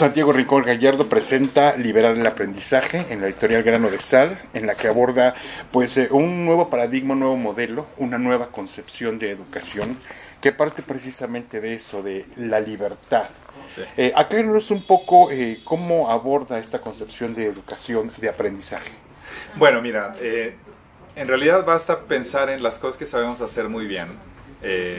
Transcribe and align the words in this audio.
Santiago 0.00 0.32
Rincón 0.32 0.62
Gallardo 0.62 1.10
presenta 1.10 1.76
Liberar 1.76 2.16
el 2.16 2.26
aprendizaje 2.26 3.04
en 3.10 3.20
la 3.20 3.26
editorial 3.26 3.62
Grano 3.62 3.90
de 3.90 4.00
Sal, 4.00 4.40
en 4.54 4.66
la 4.66 4.74
que 4.74 4.88
aborda 4.88 5.34
pues 5.70 5.94
eh, 5.98 6.08
un 6.10 6.46
nuevo 6.46 6.70
paradigma, 6.70 7.12
un 7.12 7.20
nuevo 7.20 7.36
modelo, 7.36 7.86
una 7.98 8.16
nueva 8.16 8.46
concepción 8.46 9.18
de 9.18 9.30
educación 9.30 9.98
que 10.40 10.52
parte 10.52 10.80
precisamente 10.80 11.60
de 11.60 11.74
eso, 11.74 12.02
de 12.02 12.24
la 12.36 12.60
libertad. 12.60 13.28
Sí. 13.66 13.82
Eh, 13.98 14.10
aclárenos 14.16 14.70
un 14.70 14.86
poco 14.86 15.30
eh, 15.30 15.60
cómo 15.64 16.10
aborda 16.10 16.58
esta 16.58 16.78
concepción 16.78 17.34
de 17.34 17.44
educación, 17.44 18.10
de 18.16 18.30
aprendizaje. 18.30 18.92
Bueno, 19.56 19.82
mira, 19.82 20.14
eh, 20.22 20.56
en 21.14 21.28
realidad 21.28 21.62
basta 21.66 22.04
pensar 22.04 22.48
en 22.48 22.62
las 22.62 22.78
cosas 22.78 22.96
que 22.96 23.04
sabemos 23.04 23.42
hacer 23.42 23.68
muy 23.68 23.84
bien, 23.84 24.08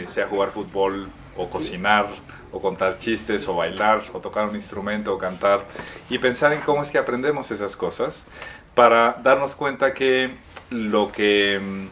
sea 0.06 0.28
jugar 0.28 0.50
fútbol 0.50 1.10
o 1.38 1.50
cocinar 1.50 2.08
o 2.52 2.60
contar 2.60 2.98
chistes, 2.98 3.48
o 3.48 3.56
bailar, 3.56 4.04
o 4.14 4.20
tocar 4.20 4.48
un 4.48 4.56
instrumento, 4.56 5.14
o 5.14 5.18
cantar, 5.18 5.62
y 6.10 6.18
pensar 6.18 6.54
en 6.54 6.62
cómo 6.62 6.84
es 6.84 6.92
que 6.92 6.98
aprendemos 6.98 7.50
esas 7.52 7.76
cosas, 7.76 8.24
para 8.76 9.18
darnos 9.24 9.56
cuenta 9.56 9.94
que 9.94 10.32
lo 10.70 11.12
que, 11.12 11.60
mm, 11.62 11.88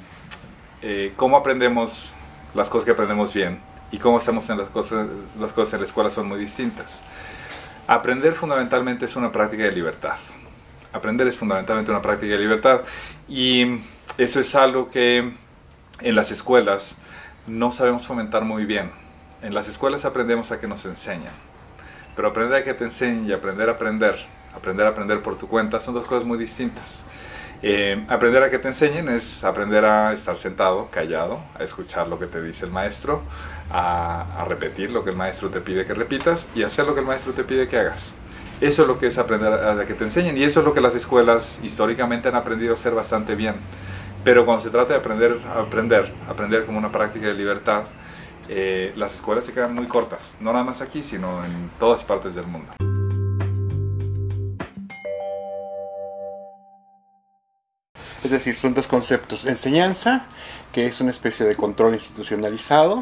eh, 0.81 1.13
cómo 1.16 1.38
aprendemos 1.38 2.13
las 2.53 2.70
cosas 2.70 2.85
que 2.85 2.91
aprendemos 2.91 3.33
bien 3.33 3.59
y 3.91 3.97
cómo 3.97 4.17
hacemos 4.17 4.49
en 4.49 4.57
las 4.57 4.70
cosas, 4.70 5.07
las 5.39 5.53
cosas 5.53 5.73
en 5.73 5.80
la 5.81 5.85
escuela 5.85 6.09
son 6.09 6.27
muy 6.27 6.39
distintas. 6.39 7.03
Aprender 7.88 8.33
fundamentalmente 8.33 9.05
es 9.05 9.16
una 9.16 9.31
práctica 9.31 9.63
de 9.63 9.71
libertad. 9.71 10.17
Aprender 10.94 11.27
es 11.27 11.38
fundamentalmente 11.38 11.91
una 11.91 12.02
práctica 12.02 12.33
de 12.33 12.39
libertad 12.39 12.81
y 13.27 13.81
eso 14.17 14.39
es 14.39 14.55
algo 14.55 14.89
que 14.89 15.33
en 16.02 16.16
las 16.16 16.31
escuelas 16.31 16.97
no 17.47 17.71
sabemos 17.71 18.05
fomentar 18.05 18.44
muy 18.44 18.66
bien 18.66 18.91
en 19.41 19.53
las 19.53 19.67
escuelas 19.67 20.05
aprendemos 20.05 20.52
a 20.52 20.59
que 20.59 20.67
nos 20.67 20.85
enseñan, 20.85 21.34
pero 22.16 22.30
aprender 22.30 22.61
a 22.61 22.64
que 22.64 22.73
te 22.73 22.83
enseñen 22.83 23.27
y 23.27 23.31
aprender 23.31 23.69
a 23.69 23.73
aprender, 23.73 24.16
aprender 24.53 24.86
a 24.86 24.89
aprender 24.89 25.22
por 25.22 25.38
tu 25.38 25.47
cuenta, 25.47 25.80
son 25.80 25.94
dos 25.94 26.05
cosas 26.05 26.25
muy 26.25 26.38
distintas. 26.38 27.05
Eh, 27.61 28.05
aprender 28.08 28.41
a 28.41 28.49
que 28.49 28.58
te 28.58 28.69
enseñen 28.69 29.09
es 29.09 29.44
aprender 29.44 29.83
a 29.83 30.14
estar 30.14 30.38
sentado, 30.38 30.88
callado, 30.89 31.41
a 31.59 31.64
escuchar 31.64 32.08
lo 32.08 32.17
que 32.17 32.25
te 32.25 32.41
dice 32.41 32.64
el 32.64 32.72
maestro, 32.72 33.22
a, 33.69 34.45
repetir 34.47 34.91
lo 34.91 35.03
que 35.03 35.09
el 35.09 35.17
maestro 35.17 35.49
te 35.49 35.59
pide 35.59 35.86
que 35.86 35.94
repitas 35.94 36.47
y 36.55 36.64
hacer 36.64 36.86
lo 36.86 36.94
que 36.94 37.02
el 37.02 37.05
maestro 37.05 37.33
te 37.33 37.44
pide 37.44 37.67
que 37.67 37.77
hagas. 37.77 38.14
Eso 38.61 38.83
es 38.83 38.88
lo 38.88 38.97
que 38.97 39.08
es 39.08 39.17
aprender 39.17 39.53
a, 39.53 39.86
que 39.86 39.94
te 39.94 40.05
enseñen 40.05 40.38
y 40.38 40.44
eso 40.44 40.61
es 40.61 40.66
lo 40.66 40.73
que 40.73 40.81
las 40.81 40.95
escuelas 40.95 41.59
históricamente 41.61 42.30
han 42.30 42.36
aprendido 42.36 42.71
a 42.71 42.75
hacer 42.75 42.94
bastante 42.94 43.36
bien. 43.36 43.55
Pero 44.23 44.45
cuando 44.45 44.64
se 44.64 44.69
trata 44.69 44.94
de 44.94 44.99
aprender 44.99 45.38
a 45.53 45.61
aprender, 45.61 46.14
aprender 46.30 46.66
como 46.66 46.77
una 46.77 46.92
práctica 46.92 47.27
de 47.27 47.33
libertad, 47.33 47.83
eh, 48.50 48.94
las 48.95 49.16
escuelas 49.16 49.45
se 49.45 49.53
quedan 49.53 49.75
muy 49.75 49.88
cortas, 49.88 50.36
no 50.39 50.52
nada 50.52 50.66
más 50.66 50.81
aquí, 50.81 51.03
sino 51.03 51.45
en 51.45 51.69
todas 51.80 52.03
partes 52.03 52.33
del 52.33 52.47
mundo. 52.47 52.73
Es 58.23 58.31
decir, 58.31 58.55
son 58.55 58.73
dos 58.73 58.88
conceptos. 58.88 59.45
Enseñanza, 59.45 60.25
que 60.73 60.88
es 60.88 61.00
una 61.00 61.11
especie 61.11 61.45
de 61.45 61.55
control 61.55 61.94
institucionalizado, 61.94 63.02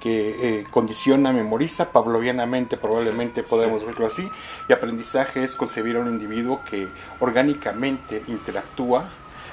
que 0.00 0.60
eh, 0.60 0.64
condiciona, 0.70 1.32
memoriza, 1.32 1.90
pavlovianamente 1.90 2.76
probablemente 2.76 3.42
podemos 3.42 3.82
decirlo 3.82 4.06
así, 4.06 4.28
y 4.68 4.72
aprendizaje 4.72 5.42
es 5.42 5.56
concebir 5.56 5.96
a 5.96 6.00
un 6.00 6.08
individuo 6.08 6.60
que 6.68 6.88
orgánicamente 7.20 8.22
interactúa 8.28 9.10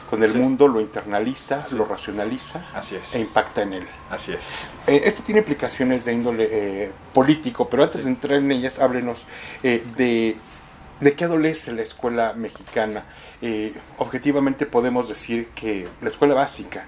con 0.10 0.24
el 0.24 0.34
mundo, 0.36 0.68
lo 0.68 0.82
internaliza, 0.82 1.66
lo 1.74 1.86
racionaliza 1.86 2.66
Así 2.74 2.96
es. 2.96 3.16
e 3.16 3.22
impacta 3.22 3.62
en 3.62 3.74
él. 3.74 3.88
Así 4.10 4.34
es. 4.34 4.74
Eh, 4.88 5.02
esto 5.06 5.22
tiene 5.24 5.40
implicaciones 5.40 6.06
de 6.06 6.14
índole 6.14 6.48
eh, 6.52 6.92
político, 7.14 7.70
pero 7.70 7.84
antes 7.84 8.04
de 8.06 8.10
entrar 8.10 8.40
en 8.40 8.52
ellas, 8.52 8.80
háblenos 8.80 9.28
eh, 9.62 9.84
de, 9.96 10.36
de 11.00 11.14
qué 11.14 11.26
adolece 11.26 11.72
la 11.74 11.84
escuela 11.84 12.34
mexicana. 12.34 13.04
objetivamente 13.98 14.66
podemos 14.66 15.08
decir 15.08 15.50
que 15.56 15.88
la 16.02 16.10
escuela 16.10 16.34
básica 16.34 16.86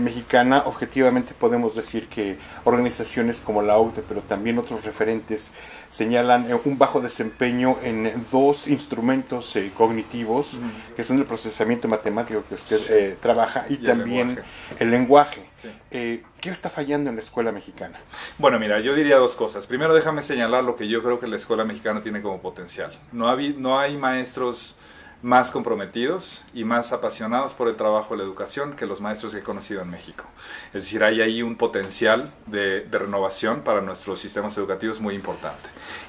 mexicana, 0.00 0.62
objetivamente 0.66 1.34
podemos 1.34 1.74
decir 1.74 2.08
que 2.08 2.38
organizaciones 2.64 3.40
como 3.40 3.62
la 3.62 3.78
OCDE, 3.78 4.02
pero 4.06 4.20
también 4.22 4.58
otros 4.58 4.84
referentes, 4.84 5.50
señalan 5.88 6.50
eh, 6.50 6.58
un 6.64 6.78
bajo 6.78 7.00
desempeño 7.00 7.76
en 7.82 8.24
dos 8.30 8.66
instrumentos 8.68 9.54
eh, 9.56 9.72
cognitivos, 9.76 10.58
que 10.96 11.04
son 11.04 11.18
el 11.18 11.24
procesamiento 11.24 11.88
matemático 11.88 12.42
que 12.48 12.54
usted 12.54 12.80
eh, 12.90 13.16
trabaja 13.20 13.66
y, 13.68 13.76
también 13.76 14.42
el 14.78 14.90
lenguaje. 14.90 15.48
¿Qué 15.90 16.50
está 16.50 16.70
fallando 16.70 17.10
en 17.10 17.16
la 17.16 17.22
escuela 17.22 17.52
mexicana? 17.52 18.00
Bueno, 18.38 18.58
mira, 18.58 18.80
yo 18.80 18.94
diría 18.94 19.16
dos 19.16 19.34
cosas. 19.34 19.66
Primero, 19.66 19.94
déjame 19.94 20.22
señalar 20.22 20.64
lo 20.64 20.76
que 20.76 20.88
yo 20.88 21.02
creo 21.02 21.20
que 21.20 21.26
la 21.26 21.36
escuela 21.36 21.64
mexicana 21.64 22.02
tiene 22.02 22.20
como 22.20 22.40
potencial. 22.40 22.90
No, 23.12 23.36
no 23.36 23.78
hay 23.78 23.96
maestros 23.96 24.76
más 25.22 25.52
comprometidos 25.52 26.44
y 26.52 26.64
más 26.64 26.92
apasionados 26.92 27.54
por 27.54 27.68
el 27.68 27.76
trabajo 27.76 28.14
de 28.14 28.18
la 28.18 28.24
educación 28.24 28.74
que 28.74 28.86
los 28.86 29.00
maestros 29.00 29.32
que 29.32 29.38
he 29.38 29.42
conocido 29.42 29.80
en 29.82 29.90
México. 29.90 30.24
Es 30.68 30.84
decir, 30.84 31.04
hay 31.04 31.20
ahí 31.20 31.42
un 31.42 31.56
potencial 31.56 32.32
de, 32.46 32.86
renovación 32.90 33.62
para 33.62 33.80
nuestros 33.80 34.20
sistemas 34.20 34.56
educativos 34.58 35.00
muy 35.00 35.14
importante. 35.14 35.68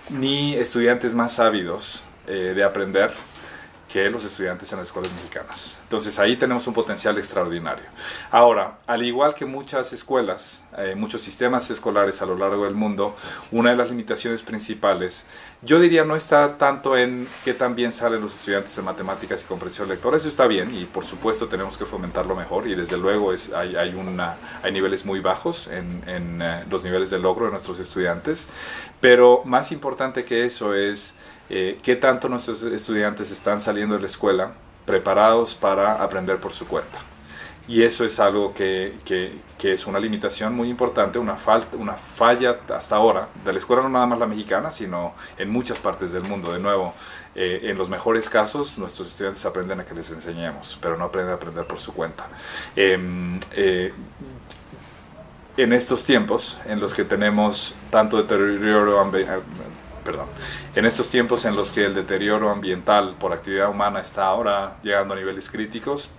Ni 0.10 0.56
estudiantes 0.56 1.14
más 1.14 1.40
ávidos 1.40 2.04
eh, 2.28 2.54
de 2.56 2.64
aprender 2.64 3.14
que 3.94 4.10
los 4.10 4.24
estudiantes 4.24 4.72
en 4.72 4.80
las 4.80 4.88
escuelas 4.88 5.14
mexicanas. 5.14 5.78
Entonces 5.84 6.18
ahí 6.18 6.36
tenemos 6.36 6.66
un 6.66 6.74
potencial 6.74 7.16
extraordinario. 7.20 7.86
Ahora, 8.32 8.80
al 8.88 9.04
igual 9.04 9.36
que 9.36 9.46
muchas 9.46 9.94
escuelas, 9.94 10.64
eh, 10.80 10.96
muchos 10.98 11.22
sistemas 11.22 11.70
escolares 11.70 12.20
a 12.24 12.26
lo 12.26 12.36
largo 12.36 12.66
del 12.66 12.74
mundo, 12.74 13.16
una 13.52 13.70
de 13.70 13.76
las 13.76 13.92
limitaciones 13.92 14.42
principales, 14.42 15.26
yo 15.62 15.80
diría 15.80 16.04
no 16.04 16.16
está 16.16 16.58
tanto 16.58 16.98
en 16.98 17.28
qué 17.46 17.54
tan 17.54 17.76
bien 17.76 17.94
salen 17.94 18.20
los 18.20 18.34
estudiantes 18.34 18.76
en 18.80 18.84
matemáticas 18.84 19.44
y 19.44 19.46
comprensión 19.46 19.88
lectora, 19.88 20.18
eso 20.18 20.28
está 20.28 20.48
bien 20.48 20.76
y 20.76 20.86
por 20.86 21.06
supuesto 21.06 21.48
tenemos 21.48 21.78
que 21.78 21.86
fomentarlo 21.86 22.36
mejor 22.36 22.68
y 22.68 22.74
desde 22.74 22.98
luego 22.98 23.32
es, 23.32 23.54
hay, 23.54 23.76
hay, 23.76 23.94
una, 23.94 24.38
hay 24.64 24.72
niveles 24.72 25.06
muy 25.06 25.20
bajos 25.20 25.68
en, 25.68 26.02
en 26.08 26.42
eh, 26.42 26.64
los 26.68 26.84
niveles 26.84 27.12
de 27.12 27.20
logro 27.20 27.46
de 27.46 27.52
nuestros 27.52 27.78
estudiantes, 27.78 28.48
pero 29.00 29.44
más 29.46 29.72
importante 29.72 30.26
que 30.26 30.46
eso 30.46 30.74
es 30.74 31.14
eh, 31.50 31.80
qué 31.84 31.96
tanto 31.96 32.30
nuestros 32.30 32.64
estudiantes 32.64 33.32
están 33.32 33.62
saliendo 33.62 33.96
de 33.96 34.02
la 34.02 34.08
escuela 34.08 34.54
preparados 34.86 35.56
para 35.56 36.02
aprender 36.04 36.38
por 36.38 36.54
su 36.54 36.68
cuenta. 36.68 37.00
Y 37.66 37.84
eso 37.84 38.04
es 38.04 38.20
algo 38.20 38.54
que, 38.54 38.94
que, 39.06 39.42
es 39.64 39.88
una 39.88 39.98
limitación 39.98 40.54
muy 40.54 40.68
importante, 40.70 41.18
una, 41.18 41.38
falta, 41.38 41.78
una 41.78 41.94
falla 41.94 42.60
hasta 42.76 42.98
ahora 42.98 43.30
de 43.46 43.54
la 43.54 43.60
escuela, 43.60 43.82
no 43.82 43.88
nada 43.88 44.06
más 44.06 44.20
la 44.20 44.26
mexicana, 44.26 44.70
sino 44.70 45.14
en 45.38 45.50
muchas 45.50 45.78
partes 45.78 46.12
del 46.12 46.24
mundo. 46.24 46.52
De 46.52 46.60
nuevo, 46.60 46.94
eh, 47.34 47.62
en 47.64 47.78
los 47.78 47.88
mejores 47.88 48.28
casos, 48.28 48.78
nuestros 48.78 49.08
estudiantes 49.08 49.46
aprenden 49.46 49.80
a 49.80 49.86
que 49.86 49.96
les 49.96 50.12
enseñemos, 50.12 50.78
pero 50.82 50.98
no 50.98 51.06
aprenden 51.06 51.32
a 51.32 51.36
aprender 51.36 51.66
por 51.66 51.80
su 51.80 51.94
cuenta. 51.94 52.28
Em, 52.76 53.40
eh, 53.54 53.94
en 55.56 55.72
estos 55.72 56.04
tiempos 56.04 56.60
en 56.66 56.82
los 56.82 56.94
que 56.94 57.06
tenemos 57.06 57.74
tanto 57.90 58.18
deterioro 58.18 59.00
perdón, 60.04 60.28
en 60.76 60.86
estos 60.86 61.10
tiempos 61.10 61.46
en 61.46 61.56
los 61.56 61.72
que 61.72 61.86
el 61.86 61.94
deterioro 61.94 62.50
ambiental 62.50 63.16
por 63.20 63.34
actividad 63.34 63.70
humana 63.70 64.00
está 64.00 64.26
ahora 64.26 64.78
llegando 64.84 65.14
a 65.14 65.18
niveles 65.18 65.50
críticos, 65.50 66.10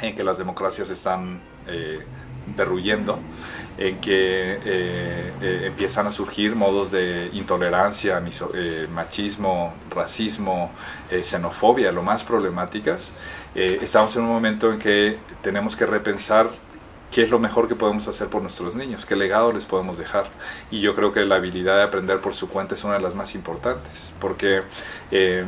en 0.00 0.14
que 0.14 0.22
las 0.22 0.38
democracias 0.38 0.90
están 0.90 1.40
eh, 1.66 2.00
derruyendo, 2.56 3.18
en 3.76 3.98
que 4.00 4.54
eh, 4.54 5.32
eh, 5.42 5.62
empiezan 5.66 6.06
a 6.06 6.10
surgir 6.10 6.56
modos 6.56 6.90
de 6.90 7.28
intolerancia, 7.32 8.22
machismo, 8.90 9.74
racismo, 9.90 10.70
xenofobia, 11.22 11.92
lo 11.92 12.02
más 12.02 12.24
problemáticas, 12.24 13.12
estamos 13.54 14.16
en 14.16 14.22
un 14.22 14.28
momento 14.28 14.72
en 14.72 14.78
que 14.78 15.18
tenemos 15.42 15.76
que 15.76 15.84
repensar 15.84 16.48
qué 17.10 17.22
es 17.22 17.30
lo 17.30 17.38
mejor 17.38 17.68
que 17.68 17.74
podemos 17.74 18.06
hacer 18.08 18.28
por 18.28 18.42
nuestros 18.42 18.74
niños, 18.74 19.06
qué 19.06 19.16
legado 19.16 19.52
les 19.52 19.66
podemos 19.66 19.98
dejar. 19.98 20.28
Y 20.70 20.80
yo 20.80 20.94
creo 20.94 21.12
que 21.12 21.24
la 21.24 21.36
habilidad 21.36 21.76
de 21.76 21.82
aprender 21.82 22.20
por 22.20 22.34
su 22.34 22.48
cuenta 22.48 22.74
es 22.74 22.84
una 22.84 22.94
de 22.94 23.00
las 23.00 23.14
más 23.14 23.34
importantes, 23.34 24.12
porque 24.20 24.62
eh, 25.10 25.44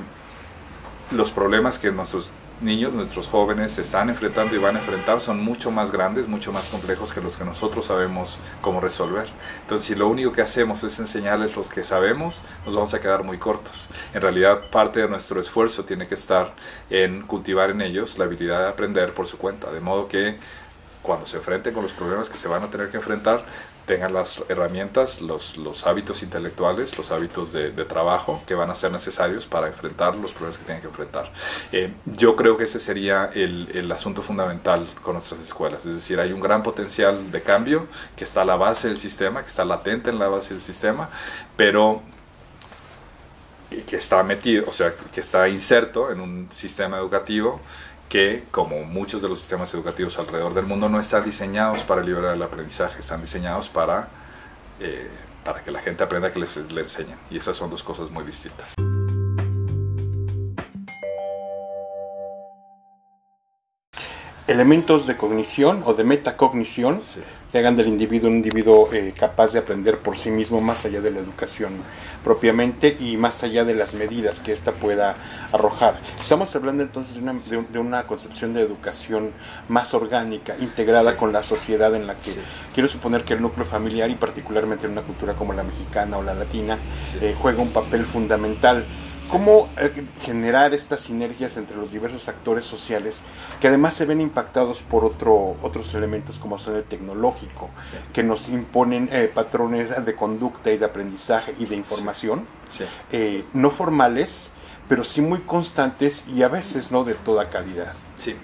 los 1.11 1.31
problemas 1.31 1.79
que 1.79 1.91
nuestros 1.91 2.31
niños, 2.61 2.93
nuestros 2.93 3.29
jóvenes 3.29 3.73
se 3.73 3.81
están 3.81 4.11
enfrentando 4.11 4.55
y 4.55 4.59
van 4.59 4.77
a 4.77 4.81
enfrentar 4.81 5.21
son 5.21 5.43
mucho 5.43 5.71
más 5.71 5.91
grandes, 5.91 6.29
mucho 6.29 6.53
más 6.53 6.69
complejos 6.69 7.13
que 7.13 7.21
los 7.21 7.37
que 7.37 7.45
nosotros 7.45 7.87
sabemos 7.87 8.39
cómo 8.61 8.81
resolver. 8.81 9.29
Entonces, 9.63 9.87
si 9.87 9.95
lo 9.95 10.09
único 10.09 10.33
que 10.33 10.43
hacemos 10.43 10.83
es 10.85 10.99
enseñarles 10.99 11.57
los 11.57 11.71
que 11.71 11.85
sabemos, 11.85 12.43
nos 12.65 12.75
vamos 12.75 12.95
a 12.95 13.01
quedar 13.01 13.25
muy 13.25 13.39
cortos. 13.39 13.89
En 14.13 14.21
realidad, 14.21 14.69
parte 14.71 15.01
de 15.01 15.09
nuestro 15.09 15.41
esfuerzo 15.41 15.85
tiene 15.85 16.07
que 16.07 16.15
estar 16.15 16.55
en 16.91 17.23
cultivar 17.23 17.71
en 17.71 17.81
ellos 17.81 18.19
la 18.19 18.25
habilidad 18.25 18.61
de 18.61 18.69
aprender 18.69 19.15
por 19.15 19.27
su 19.27 19.39
cuenta, 19.39 19.71
de 19.73 19.81
modo 19.81 20.09
que 20.09 20.39
cuando 21.03 21.27
se 21.27 21.39
enfrenten 21.39 21.73
con 21.73 21.83
los 21.83 21.93
problemas 21.93 22.29
que 22.29 22.37
se 22.37 22.49
van 22.49 22.63
a 22.63 22.71
tener 22.71 22.89
que 22.89 22.97
enfrentar, 22.97 23.45
tengan 23.87 24.13
las 24.15 24.41
herramientas, 24.49 25.21
los, 25.21 25.57
los 25.57 25.87
hábitos 25.87 26.23
intelectuales, 26.23 26.97
los 26.97 27.11
hábitos 27.11 27.53
de, 27.53 27.71
trabajo 27.85 28.41
que 28.47 28.55
van 28.55 28.71
a 28.71 28.75
ser 28.75 28.93
necesarios 28.93 29.47
para 29.47 29.67
enfrentar 29.67 30.15
los 30.15 30.31
problemas 30.33 30.59
que 30.59 30.65
tienen 30.65 30.81
que 30.81 30.89
enfrentar. 30.89 31.33
Eh, 31.73 31.93
yo 32.05 32.37
creo 32.37 32.57
que 32.57 32.65
ese 32.65 32.79
sería 32.79 33.31
el, 33.35 33.69
el, 33.75 33.91
asunto 33.91 34.23
fundamental 34.23 34.87
con 35.03 35.15
nuestras 35.15 35.41
escuelas, 35.41 35.87
es 35.87 35.97
decir, 35.97 36.21
hay 36.21 36.31
un 36.31 36.41
gran 36.41 36.63
potencial 36.63 37.33
de 37.33 37.43
cambio 37.43 37.87
que 38.15 38.23
está 38.23 38.43
a 38.43 38.45
la 38.45 38.57
base 38.57 38.89
del 38.89 38.99
sistema, 38.99 39.43
que 39.43 39.49
está 39.49 39.65
latente 39.65 40.11
en 40.11 40.19
la 40.19 40.29
base 40.29 40.55
del 40.55 40.63
sistema, 40.63 41.11
pero 41.57 42.03
que 43.87 43.97
está 43.97 44.23
metido, 44.23 44.65
o 44.69 44.73
sea, 44.73 44.93
que 45.13 45.21
está 45.21 45.49
inserto 45.49 46.11
en 46.11 46.21
un 46.21 46.49
sistema 46.53 46.99
educativo 46.99 47.61
que, 48.11 48.45
como 48.51 48.83
muchos 48.83 49.23
de 49.23 49.29
los 49.29 49.39
sistemas 49.39 49.73
educativos 49.73 50.19
alrededor 50.19 50.53
del 50.53 50.67
mundo, 50.67 50.89
no 50.89 50.99
están 50.99 51.25
diseñados 51.25 51.85
para 51.85 52.03
liberar 52.03 52.35
el 52.35 52.43
aprendizaje, 52.43 52.99
están 52.99 53.21
diseñados 53.21 53.69
para, 53.69 54.09
eh, 54.81 55.09
para 55.45 55.63
que 55.63 55.71
la 55.71 55.81
gente 55.81 56.03
aprenda 56.03 56.31
que 56.33 56.41
les, 56.41 56.57
le 56.73 56.81
enseñen. 56.83 57.17
Y 57.31 57.39
esas 57.39 57.57
son 57.57 57.71
dos 57.71 57.83
cosas 57.83 58.11
muy 58.11 58.25
distintas. 58.25 58.75
elementos 64.49 65.07
de 65.07 65.17
cognición 65.17 65.85
o 65.87 65.95
de 65.95 66.03
metacognición 66.03 67.01
que 67.51 67.59
hagan 67.59 67.77
del 67.77 67.89
individuo 67.89 68.31
un 68.31 68.37
individuo 68.37 68.89
eh, 68.93 69.13
capaz 69.17 69.53
de 69.53 69.59
aprender 69.59 69.99
por 69.99 70.17
sí 70.17 70.31
mismo 70.31 70.61
más 70.61 70.85
allá 70.85 71.01
de 71.01 71.11
la 71.11 71.19
educación 71.19 71.73
propiamente 72.23 72.97
y 73.01 73.17
más 73.17 73.43
allá 73.43 73.65
de 73.65 73.75
las 73.75 73.95
medidas 73.95 74.41
que 74.41 74.53
ésta 74.53 74.73
pueda 74.73 75.17
arrojar. 75.53 76.01
Estamos 76.15 76.55
hablando 76.55 76.83
entonces 76.83 77.15
de 77.15 77.21
una, 77.21 77.33
de, 77.33 77.79
una 77.79 78.07
concepción 78.07 78.55
de 78.55 78.61
educación 78.61 79.31
más 79.69 79.95
orgánica, 79.95 80.57
integrada 80.61 81.17
con 81.17 81.33
la 81.33 81.43
sociedad 81.43 81.95
en 81.95 82.07
la 82.07 82.15
que 82.15 82.33
quiero 82.75 82.89
suponer 82.89 83.25
que 83.25 83.35
el 83.35 83.43
núcleo 83.43 83.67
familiar 83.67 84.11
y 84.11 84.15
particularmente 84.15 84.87
en 84.87 84.93
una 84.93 85.03
cultura 85.03 85.35
como 85.35 85.53
la 85.53 85.63
mexicana 85.63 86.19
o 86.19 86.23
la 86.23 86.35
latina 86.35 86.79
eh, 87.21 87.35
juega 87.39 87.63
un 87.63 87.71
papel 87.71 88.05
fundamental. 88.05 88.85
¿Cómo 89.29 89.69
eh, 89.77 90.07
generar 90.23 90.75
estas 90.75 91.03
sinergias 91.03 91.57
entre 91.57 91.77
los 91.77 91.93
diversos 91.93 92.29
actores 92.29 92.65
sociales 92.65 93.23
que 93.61 93.69
además 93.69 93.95
se 93.95 94.07
ven 94.07 94.21
impactados 94.21 94.83
por 94.83 95.05
otro, 95.05 95.57
otros 95.63 95.95
elementos 95.95 96.39
como 96.39 96.59
son 96.59 96.77
el 96.77 96.85
tecnológico, 96.85 97.71
que 98.13 98.23
nos 98.23 98.49
imponen 98.49 99.09
eh, 99.13 99.31
patrones 99.33 100.05
de 100.05 100.15
conducta 100.15 100.71
y 100.73 100.79
de 100.79 100.85
aprendizaje 100.85 101.55
y 101.59 101.67
de 101.67 101.77
información, 101.77 102.47
eh, 103.13 103.45
no 103.53 103.71
formales, 103.71 104.53
pero 104.89 105.05
sí 105.05 105.21
muy 105.21 105.41
constantes 105.41 106.25
y 106.27 106.43
a 106.43 106.49
veces 106.49 106.91
no 106.91 107.05
de 107.05 107.15
toda 107.15 107.49
calidad? 107.49 107.95
Sí. 108.17 108.37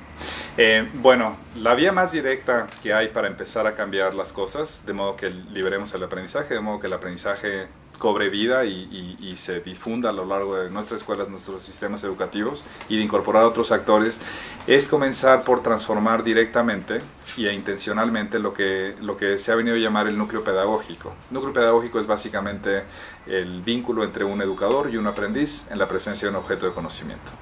bueno, 0.95 1.37
la 1.57 1.75
vía 1.75 1.93
más 1.93 2.13
directa 2.13 2.67
que 2.83 2.95
hay 2.95 3.09
para 3.09 3.27
empezar 3.27 3.67
a 3.67 3.75
cambiar 3.75 4.15
las 4.15 4.33
cosas, 4.33 4.85
de 4.87 4.93
modo 4.93 5.17
que 5.17 5.31
liberemos 5.31 5.93
el 5.95 6.05
aprendizaje, 6.05 6.55
de 6.55 6.61
modo 6.61 6.81
que 6.81 6.87
el 6.87 6.93
aprendizaje 6.93 7.67
cobre 7.99 8.29
vida 8.29 8.65
y, 8.65 9.35
se 9.37 9.61
difunda 9.61 10.11
a 10.11 10.13
lo 10.13 10.25
largo 10.25 10.57
de 10.57 10.71
nuestras 10.71 11.01
escuelas, 11.01 11.29
nuestros 11.29 11.63
sistemas 11.63 12.03
educativos 12.05 12.65
y 12.89 12.97
de 12.97 13.03
incorporar 13.03 13.45
otros 13.45 13.71
actores, 13.71 14.19
es 14.67 14.89
comenzar 14.89 15.45
por 15.45 15.63
transformar 15.63 16.25
directamente 16.25 17.01
y 17.37 17.47
intencionalmente 17.49 18.39
lo 18.39 18.55
que, 18.55 18.95
lo 19.01 19.17
que 19.17 19.39
se 19.39 19.53
ha 19.53 19.55
venido 19.55 19.77
a 19.77 19.79
llamar 19.79 20.09
el 20.09 20.17
núcleo 20.17 20.43
pedagógico. 20.43 21.13
Núcleo 21.31 21.53
pedagógico 21.53 22.01
es 22.01 22.07
básicamente 22.07 22.85
el 23.27 23.61
vínculo 23.61 24.05
entre 24.05 24.25
un 24.25 24.41
educador 24.41 24.91
y 24.91 24.97
un 24.97 25.07
aprendiz 25.07 25.67
en 25.71 25.79
la 25.79 25.87
presencia 25.87 26.27
de 26.27 26.31
un 26.31 26.43
objeto 26.43 26.67
de 26.67 26.73
conocimiento. 26.73 27.33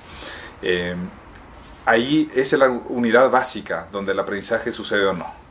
Eh, 0.62 0.96
ahí 1.86 2.28
es 2.34 2.52
la 2.54 2.68
unidad 2.68 3.30
básica 3.30 3.86
donde 3.92 4.12
el 4.12 4.18
aprendizaje 4.18 4.72
sucede 4.72 5.06
o 5.06 5.12
no 5.12 5.43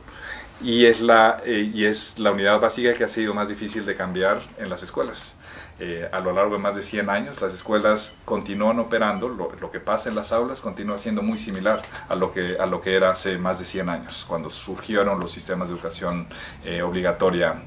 y 0.60 0.86
es 0.86 1.00
la, 1.00 1.42
eh, 1.44 1.70
y 1.72 1.84
es 1.84 2.18
la 2.18 2.32
unidad 2.32 2.60
básica 2.60 2.94
que 2.94 3.04
ha 3.04 3.08
sido 3.08 3.34
más 3.34 3.48
difícil 3.48 3.84
de 3.84 3.96
cambiar 3.96 4.40
en 4.58 4.70
las 4.70 4.82
escuelas. 4.82 5.34
Eh, 5.80 6.08
a 6.12 6.20
lo 6.20 6.32
largo 6.32 6.54
de 6.54 6.60
más 6.60 6.76
de 6.76 6.82
100 6.82 7.10
años, 7.10 7.42
las 7.42 7.52
escuelas 7.52 8.12
continúan 8.24 8.78
operando, 8.78 9.28
lo, 9.28 9.50
lo, 9.60 9.70
que 9.72 9.80
pasa 9.80 10.08
en 10.08 10.14
las 10.14 10.30
aulas 10.30 10.60
continúa 10.60 10.98
siendo 10.98 11.20
muy 11.20 11.36
similar 11.36 11.82
a 12.08 12.14
lo, 12.14 12.32
que, 12.32 12.56
a 12.60 12.66
lo 12.66 12.80
que 12.80 12.94
era 12.94 13.10
hace 13.10 13.38
más 13.38 13.58
de 13.58 13.64
100 13.64 13.88
años, 13.88 14.24
cuando 14.28 14.50
surgieron 14.50 15.18
los 15.18 15.32
sistemas 15.32 15.68
de 15.68 15.74
educación 15.74 16.28
eh, 16.64 16.80
obligatoria 16.82 17.64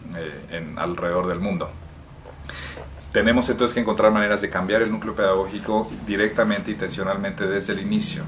en, 0.50 0.80
alrededor 0.80 1.28
del 1.28 1.40
mundo. 1.40 1.70
Tenemos 3.12 3.50
entonces 3.50 3.74
que 3.74 3.82
encontrar 3.82 4.12
maneras 4.12 4.42
de 4.42 4.50
cambiar 4.50 4.82
el 4.84 4.92
núcleo 4.92 5.14
pedagógico 5.14 5.90
directamente, 6.06 6.72
intencionalmente 6.72 7.46
desde 7.46 7.74
el 7.74 7.80
inicio. 7.80 8.24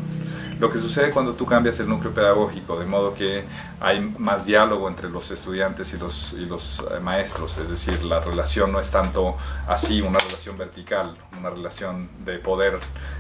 Lo 0.60 0.70
que 0.70 0.78
sucede 0.78 1.12
cuando 1.12 1.36
tú 1.36 1.46
cambias 1.46 1.80
el 1.80 1.88
núcleo 1.88 2.14
pedagógico, 2.14 2.78
de 2.78 2.86
modo 2.86 3.14
que 3.14 3.46
hay 3.80 4.02
más 4.18 4.46
diálogo 4.46 4.90
entre 4.90 5.10
los 5.10 5.32
estudiantes 5.32 5.94
y 5.94 5.98
los, 5.98 6.34
y 6.34 6.44
los 6.44 6.84
eh, 6.92 7.00
maestros, 7.00 7.58
es 7.60 7.70
decir, 7.70 8.04
la 8.04 8.20
relación 8.20 8.70
no 8.74 8.82
es 8.82 8.90
tanto 8.90 9.38
así, 9.70 10.02
una 10.02 10.20
relación 10.20 10.58
vertical, 10.58 11.16
una 11.40 11.50
relación 11.50 12.10
de 12.26 12.40
poder, 12.40 12.78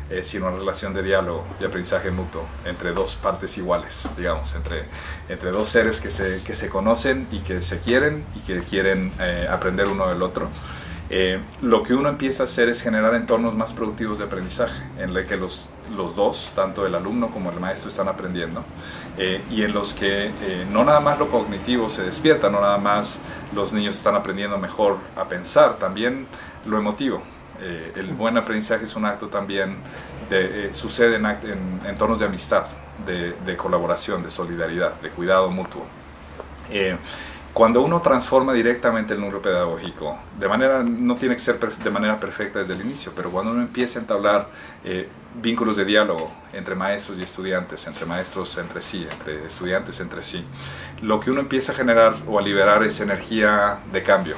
eh, 0.09 0.25
sino 0.25 0.47
una 0.47 0.57
relación 0.57 0.93
de 0.93 1.01
diálogo 1.01 1.45
y 1.61 1.63
aprendizaje 1.63 2.11
mutuo 2.11 2.45
entre 2.65 2.91
dos 2.91 3.15
partes 3.15 3.57
iguales, 3.57 4.09
digamos, 4.17 4.53
entre, 4.55 4.83
entre 5.29 5.51
dos 5.51 5.69
seres 5.69 6.01
que 6.01 6.11
se, 6.11 6.43
que 6.43 6.55
se 6.55 6.67
conocen 6.67 7.25
y 7.31 7.39
que 7.39 7.61
se 7.61 7.79
quieren 7.79 8.25
y 8.35 8.41
que 8.41 8.63
quieren 8.63 9.13
eh, 9.17 9.47
aprender 9.49 9.87
uno 9.87 10.09
del 10.09 10.21
otro. 10.23 10.49
Lo 11.61 11.83
que 11.83 11.93
uno 11.95 12.09
empieza 12.09 12.43
a 12.43 12.45
hacer 12.45 12.69
es 12.69 12.81
generar 12.81 13.15
entornos 13.15 13.55
más 13.55 13.73
productivos 13.73 14.19
de 14.19 14.25
aprendizaje, 14.25 14.83
en 14.99 15.15
el 15.15 15.25
que 15.25 15.37
los 15.37 15.67
los 15.95 16.15
dos, 16.15 16.51
tanto 16.55 16.85
el 16.85 16.95
alumno 16.95 17.29
como 17.29 17.51
el 17.51 17.59
maestro, 17.59 17.89
están 17.89 18.07
aprendiendo 18.07 18.63
eh, 19.17 19.41
y 19.49 19.63
en 19.63 19.73
los 19.73 19.93
que 19.93 20.27
eh, 20.27 20.67
no 20.71 20.83
nada 20.83 20.99
más 20.99 21.19
lo 21.19 21.29
cognitivo 21.29 21.89
se 21.89 22.03
despierta, 22.03 22.49
no 22.49 22.61
nada 22.61 22.77
más 22.77 23.19
los 23.53 23.73
niños 23.73 23.95
están 23.95 24.15
aprendiendo 24.15 24.57
mejor 24.57 24.97
a 25.15 25.27
pensar, 25.27 25.77
también 25.77 26.27
lo 26.65 26.77
emotivo. 26.77 27.21
Eh, 27.61 27.91
el 27.95 28.13
buen 28.13 28.37
aprendizaje 28.37 28.85
es 28.85 28.95
un 28.95 29.05
acto 29.05 29.27
también, 29.27 29.77
de, 30.29 30.69
sucede 30.73 31.15
en, 31.17 31.25
en, 31.25 31.81
entornos 31.85 32.19
de 32.19 32.25
amistad, 32.25 32.65
de, 33.05 33.57
colaboración, 33.57 34.23
de 34.23 34.29
solidaridad, 34.29 34.93
de 35.01 35.09
cuidado 35.09 35.49
mutuo. 35.49 35.85
Cuando 37.53 37.81
uno 37.81 37.99
transforma 38.01 38.53
directamente 38.53 39.15
el 39.15 39.21
núcleo 39.21 39.41
pedagógico, 39.41 40.17
de 40.39 40.47
manera, 40.47 40.83
no 40.83 41.15
tiene 41.15 41.35
que 41.35 41.41
ser 41.41 41.59
de 41.59 41.89
manera 41.89 42.19
perfecta 42.19 42.59
desde 42.59 42.73
el 42.73 42.81
inicio, 42.81 43.11
pero 43.15 43.31
cuando 43.31 43.51
uno 43.51 43.61
empieza 43.61 43.99
a 43.99 44.01
entablar 44.03 44.49
eh, 44.83 45.09
vínculos 45.41 45.75
de 45.75 45.83
diálogo 45.83 46.31
entre 46.53 46.75
maestros 46.75 47.17
y 47.17 47.23
estudiantes, 47.23 47.85
entre 47.87 48.05
maestros 48.05 48.57
entre 48.57 48.81
sí, 48.81 49.05
entre 49.11 49.45
estudiantes 49.45 49.99
entre 49.99 50.23
sí, 50.23 50.45
lo 51.01 51.19
que 51.19 51.31
uno 51.31 51.41
empieza 51.41 51.71
a 51.71 51.75
generar 51.75 52.13
o 52.27 52.37
a 52.37 52.41
liberar 52.41 52.83
es 52.83 52.99
energía 53.01 53.79
de 53.91 54.03
cambio, 54.03 54.35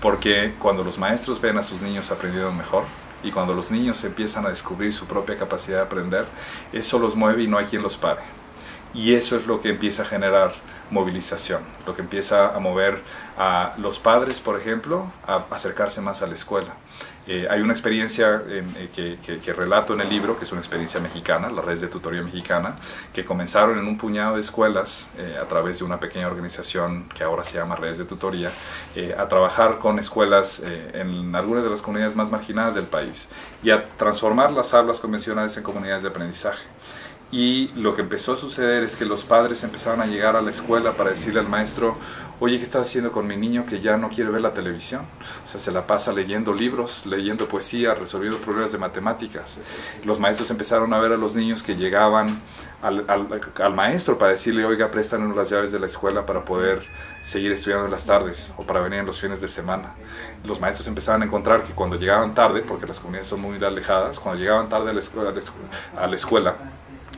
porque 0.00 0.54
cuando 0.58 0.82
los 0.82 0.98
maestros 0.98 1.40
ven 1.40 1.58
a 1.58 1.62
sus 1.62 1.82
niños 1.82 2.10
aprendiendo 2.10 2.52
mejor, 2.52 2.84
y 3.22 3.30
cuando 3.32 3.54
los 3.54 3.70
niños 3.70 4.02
empiezan 4.04 4.46
a 4.46 4.50
descubrir 4.50 4.92
su 4.92 5.06
propia 5.06 5.36
capacidad 5.36 5.78
de 5.78 5.82
aprender, 5.84 6.26
eso 6.72 6.98
los 6.98 7.16
mueve 7.16 7.42
y 7.42 7.48
no 7.48 7.58
hay 7.58 7.64
quien 7.64 7.82
los 7.82 7.96
pare. 7.96 8.20
Y 8.96 9.14
eso 9.14 9.36
es 9.36 9.46
lo 9.46 9.60
que 9.60 9.68
empieza 9.68 10.02
a 10.02 10.06
generar 10.06 10.52
movilización, 10.90 11.60
lo 11.86 11.94
que 11.94 12.00
empieza 12.00 12.56
a 12.56 12.58
mover 12.60 13.02
a 13.36 13.74
los 13.76 13.98
padres, 13.98 14.40
por 14.40 14.58
ejemplo, 14.58 15.12
a 15.26 15.44
acercarse 15.50 16.00
más 16.00 16.22
a 16.22 16.26
la 16.26 16.32
escuela. 16.34 16.74
Eh, 17.28 17.46
hay 17.50 17.60
una 17.60 17.72
experiencia 17.72 18.42
eh, 18.46 18.88
que, 18.94 19.52
relato 19.52 19.94
en 19.94 20.00
el 20.00 20.08
libro, 20.08 20.38
que 20.38 20.44
es 20.44 20.52
una 20.52 20.60
experiencia 20.60 21.00
mexicana, 21.00 21.50
la 21.50 21.60
red 21.60 21.78
de 21.78 21.88
tutoría 21.88 22.22
mexicana, 22.22 22.76
que 23.12 23.24
comenzaron 23.24 23.78
en 23.78 23.86
un 23.86 23.98
puñado 23.98 24.36
de 24.36 24.40
escuelas 24.40 25.08
eh, 25.18 25.36
a 25.40 25.44
través 25.44 25.80
de 25.80 25.84
una 25.84 25.98
pequeña 26.00 26.28
organización 26.28 27.08
que 27.14 27.24
ahora 27.24 27.42
se 27.42 27.58
llama 27.58 27.76
Redes 27.76 27.98
de 27.98 28.04
Tutoría, 28.04 28.50
a 29.18 29.28
trabajar 29.28 29.78
con 29.78 29.98
escuelas 29.98 30.62
en 30.94 31.34
algunas 31.34 31.62
de 31.64 31.68
las 31.68 31.82
comunidades 31.82 32.16
más 32.16 32.30
marginadas 32.30 32.74
del 32.74 32.86
país 32.86 33.28
y 33.62 33.70
a 33.70 33.84
transformar 33.98 34.52
las 34.52 34.72
aulas 34.72 35.00
convencionales 35.00 35.54
en 35.56 35.62
comunidades 35.62 36.02
de 36.02 36.08
aprendizaje. 36.08 36.62
Y 37.32 37.68
lo 37.74 37.96
que 37.96 38.02
empezó 38.02 38.34
a 38.34 38.36
suceder 38.36 38.84
es 38.84 38.94
que 38.94 39.04
los 39.04 39.24
padres 39.24 39.64
empezaron 39.64 40.00
a 40.00 40.06
llegar 40.06 40.36
a 40.36 40.42
la 40.42 40.52
escuela 40.52 40.92
para 40.92 41.10
decirle 41.10 41.40
al 41.40 41.48
maestro, 41.48 41.96
oye, 42.38 42.56
¿qué 42.56 42.62
estás 42.62 42.86
haciendo 42.86 43.10
con 43.10 43.26
mi 43.26 43.36
niño 43.36 43.66
que 43.66 43.80
ya 43.80 43.96
no 43.96 44.10
quiere 44.10 44.30
ver 44.30 44.42
la 44.42 44.54
televisión? 44.54 45.02
O 45.44 45.48
sea, 45.48 45.58
se 45.58 45.72
la 45.72 45.88
pasa 45.88 46.12
leyendo 46.12 46.52
libros, 46.52 47.04
leyendo 47.04 47.48
poesía, 47.48 47.94
resolviendo 47.94 48.38
problemas 48.38 48.70
de 48.70 48.78
matemáticas. 48.78 49.58
Los 50.04 50.20
maestros 50.20 50.52
empezaron 50.52 50.94
a 50.94 51.00
ver 51.00 51.12
a 51.12 51.16
los 51.16 51.34
niños 51.34 51.64
que 51.64 51.74
llegaban 51.74 52.40
al, 52.80 53.04
al, 53.08 53.74
maestro 53.74 54.18
para 54.18 54.30
decirle, 54.30 54.64
oiga, 54.64 54.92
préstanos 54.92 55.36
las 55.36 55.50
llaves 55.50 55.72
de 55.72 55.80
la 55.80 55.86
escuela 55.86 56.26
para 56.26 56.44
poder 56.44 56.86
seguir 57.22 57.50
estudiando 57.50 57.86
en 57.86 57.90
las 57.90 58.04
tardes 58.04 58.52
o 58.56 58.62
para 58.62 58.80
venir 58.82 59.00
en 59.00 59.06
los 59.06 59.20
fines 59.20 59.40
de 59.40 59.48
semana. 59.48 59.94
Los 60.44 60.60
maestros 60.60 60.86
empezaban 60.86 61.22
a 61.22 61.24
encontrar 61.24 61.64
que 61.64 61.72
cuando 61.72 61.96
llegaban 61.96 62.36
tarde, 62.36 62.60
porque 62.60 62.86
las 62.86 63.00
comunidades 63.00 63.26
son 63.26 63.40
muy 63.40 63.58
alejadas, 63.64 64.20
cuando 64.20 64.40
llegaban 64.40 64.68
tarde 64.68 64.90
a 64.90 64.92
la 64.92 65.00
escuela, 65.00 65.34
a 65.98 66.06
la 66.06 66.14
escuela 66.14 66.54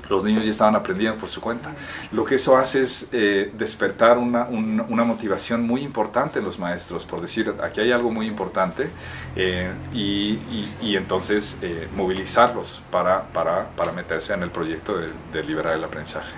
los 0.09 0.25
niños 0.25 0.45
ya 0.45 0.51
estaban 0.51 0.77
aprendiendo 0.77 1.19
por 1.19 1.29
su 1.29 1.41
cuenta. 1.41 1.75
Lo 2.13 2.25
que 2.25 2.37
eso 2.37 2.57
hace 2.57 2.81
es 2.81 3.07
eh, 3.13 3.53
despertar 3.57 4.19
una, 4.19 4.45
una, 4.45 5.05
motivación 5.05 5.67
muy 5.67 5.83
importante 5.83 6.39
en 6.39 6.45
los 6.45 6.59
maestros, 6.59 7.05
por 7.05 7.21
decir, 7.21 7.55
aquí 7.63 7.81
hay 7.81 7.93
algo 7.93 8.11
muy 8.11 8.27
importante, 8.27 8.91
eh, 9.37 9.71
y, 9.93 10.39
y, 10.83 10.97
entonces 10.97 11.57
eh, 11.63 11.89
movilizarlos 11.97 12.83
para, 12.91 13.23
para, 13.29 13.69
para, 13.71 13.93
meterse 13.93 14.35
en 14.35 14.43
el 14.43 14.51
proyecto 14.51 14.97
de, 14.97 15.09
de 15.33 15.45
liberar 15.45 15.75
el 15.75 15.85
aprendizaje. 15.85 16.33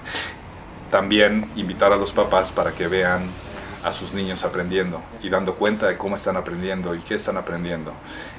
También 0.90 1.50
invitar 1.56 1.92
a 1.92 1.96
los 1.96 2.12
papás 2.12 2.52
para 2.52 2.72
que 2.72 2.88
vean 2.88 3.22
a 3.82 3.92
sus 3.92 4.12
niños 4.12 4.44
aprendiendo 4.44 5.02
y 5.22 5.28
dando 5.30 5.54
cuenta 5.54 5.86
de 5.86 5.96
cómo 5.96 6.14
están 6.14 6.36
aprendiendo 6.36 6.94
y 6.94 7.00
qué 7.00 7.14
están 7.14 7.36
aprendiendo. 7.36 7.92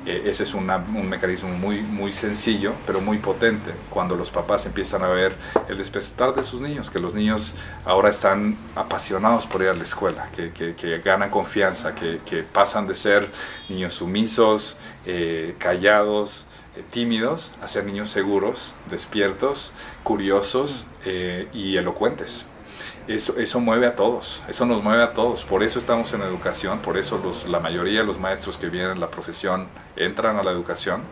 Eh, 0.05 0.23
ese 0.25 0.43
es 0.43 0.53
un 0.53 0.65
mecanismo 1.09 1.49
muy, 1.49 1.81
muy 1.81 2.11
sencillo, 2.11 2.73
pero 2.85 3.01
muy 3.01 3.17
potente, 3.17 3.71
cuando 3.89 4.15
los 4.15 4.29
papás 4.29 4.65
empiezan 4.65 5.03
a 5.03 5.07
ver 5.07 5.35
el 5.67 5.77
despertar 5.77 6.33
de 6.35 6.43
sus 6.43 6.61
niños, 6.61 6.89
que 6.89 6.99
los 6.99 7.13
niños 7.13 7.55
ahora 7.85 8.09
están 8.09 8.55
apasionados 8.75 9.47
por 9.47 9.61
ir 9.61 9.69
a 9.69 9.73
la 9.73 9.83
escuela, 9.83 10.29
que, 10.35 10.51
que, 10.51 10.99
ganan 10.99 11.29
confianza, 11.29 11.95
que, 11.95 12.45
pasan 12.53 12.87
de 12.87 12.95
ser 12.95 13.31
niños 13.69 13.95
sumisos, 13.95 14.77
eh, 15.05 15.55
callados, 15.57 16.45
eh, 16.75 16.83
tímidos 16.91 17.51
a 17.61 17.67
ser 17.67 17.85
niños 17.85 18.09
seguros, 18.09 18.73
despiertos, 18.89 19.73
curiosos 20.03 20.85
y 21.53 21.77
elocuentes 21.77 22.45
eso, 23.07 23.37
eso 23.37 23.59
mueve 23.59 23.87
a 23.87 23.95
todos, 23.95 24.43
eso 24.47 24.65
nos 24.65 24.83
mueve 24.83 25.03
a 25.03 25.13
todos, 25.13 25.43
por 25.45 25.63
eso 25.63 25.79
estamos 25.79 26.13
en 26.13 26.21
educación, 26.21 26.79
por 26.79 26.97
eso 26.97 27.19
la 27.47 27.59
mayoría 27.59 28.01
de 28.01 28.05
los 28.05 28.19
maestros 28.19 28.57
que 28.57 28.69
vienen 28.69 28.91
a 28.91 28.95
la 28.95 29.09
profesión 29.09 29.67
entran 29.95 30.37
a 30.37 30.43
la 30.43 30.51
educación 30.51 31.03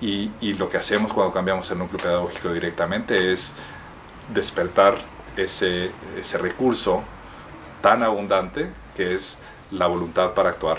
y, 0.00 0.30
y 0.40 0.54
lo 0.54 0.68
que 0.68 0.76
hacemos 0.76 1.12
cuando 1.12 1.32
cambiamos 1.32 1.70
el 1.70 1.78
núcleo 1.78 2.00
pedagógico 2.00 2.52
directamente 2.52 3.32
es 3.32 3.52
despertar 4.32 4.96
ese, 5.36 5.90
ese 6.18 6.38
recurso 6.38 7.02
tan 7.80 8.02
abundante 8.02 8.70
que 8.94 9.14
es 9.14 9.38
la 9.70 9.86
voluntad 9.86 10.34
para 10.34 10.50
actuar 10.50 10.78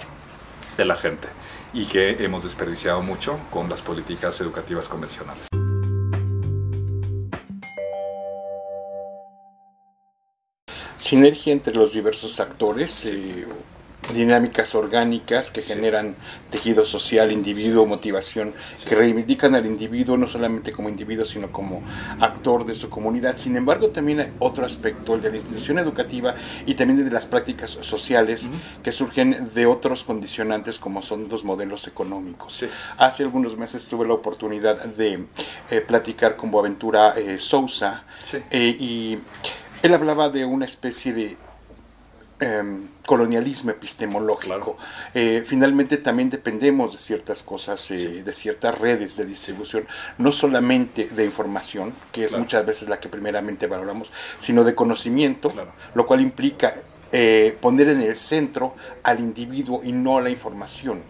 de 0.78 0.86
la 0.86 0.96
gente 0.96 1.28
y 1.74 1.86
que 1.86 2.24
hemos 2.24 2.44
desperdiciado 2.44 3.02
mucho 3.02 3.40
con 3.52 3.70
las 3.70 3.82
políticas 3.82 4.40
educativas 4.42 4.88
convencionales. 4.88 5.59
Sinergia 11.10 11.52
entre 11.54 11.74
los 11.74 11.94
diversos 11.94 12.40
actores, 12.40 13.08
eh, 13.08 13.48
dinámicas 14.14 14.76
orgánicas 14.76 15.50
que 15.50 15.64
generan 15.64 16.16
tejido 16.52 16.86
social, 16.86 17.32
individuo, 17.32 17.88
motivación, 17.88 18.54
que 18.88 18.94
reivindican 18.94 19.56
al 19.56 19.66
individuo 19.66 20.18
no 20.18 20.28
solamente 20.28 20.72
como 20.72 20.88
individuo, 20.88 21.26
sino 21.26 21.52
como 21.52 21.82
actor 22.20 22.64
de 22.64 22.76
su 22.76 22.92
comunidad. 22.92 23.40
Sin 23.40 23.58
embargo, 23.58 23.90
también 23.90 24.20
hay 24.20 24.32
otro 24.38 24.68
aspecto, 24.68 25.16
el 25.16 25.22
de 25.22 25.32
la 25.32 25.38
institución 25.38 25.80
educativa 25.80 26.36
y 26.68 26.76
también 26.76 27.04
de 27.04 27.10
las 27.10 27.26
prácticas 27.26 27.72
sociales 27.82 28.52
que 28.84 28.92
surgen 28.92 29.50
de 29.56 29.66
otros 29.66 30.04
condicionantes 30.04 30.78
como 30.78 31.02
son 31.02 31.28
los 31.28 31.44
modelos 31.44 31.88
económicos. 31.88 32.66
Hace 33.00 33.24
algunos 33.24 33.58
meses 33.58 33.86
tuve 33.86 34.06
la 34.06 34.14
oportunidad 34.14 34.86
de 34.86 35.26
eh, 35.72 35.82
platicar 35.82 36.36
con 36.36 36.52
Boaventura 36.52 37.16
eh, 37.18 37.38
Sousa 37.40 38.04
y 38.52 39.18
él 39.82 39.94
hablaba 39.94 40.30
de 40.30 40.46
una 40.46 40.66
especie 40.66 41.14
de 41.14 41.38
em, 42.40 42.88
colonialismo 43.06 43.72
epistemológico. 43.72 44.78
Eh, 45.14 45.44
finalmente 45.46 45.98
también 45.98 46.30
dependemos 46.30 46.94
de 46.94 47.00
ciertas 47.00 47.44
cosas, 47.44 47.90
eh, 47.92 48.24
de 48.24 48.34
ciertas 48.34 48.78
redes 48.78 49.18
de 49.18 49.26
distribución, 49.26 49.88
no 50.18 50.32
solamente 50.32 51.08
de 51.10 51.26
información, 51.26 51.94
que 52.12 52.26
es 52.26 52.38
muchas 52.38 52.66
veces 52.66 52.90
la 52.90 53.00
que 53.00 53.10
primeramente 53.10 53.68
valoramos, 53.68 54.12
sino 54.40 54.64
de 54.64 54.76
conocimiento, 54.76 55.52
lo 55.94 56.06
cual 56.06 56.22
implica 56.22 56.76
eh, 57.12 57.58
poner 57.60 57.90
en 57.90 58.02
el 58.02 58.16
centro 58.16 58.76
al 59.04 59.20
individuo 59.20 59.82
y 59.84 59.92
no 59.92 60.18
a 60.18 60.22
la 60.22 60.30
información 60.30 61.02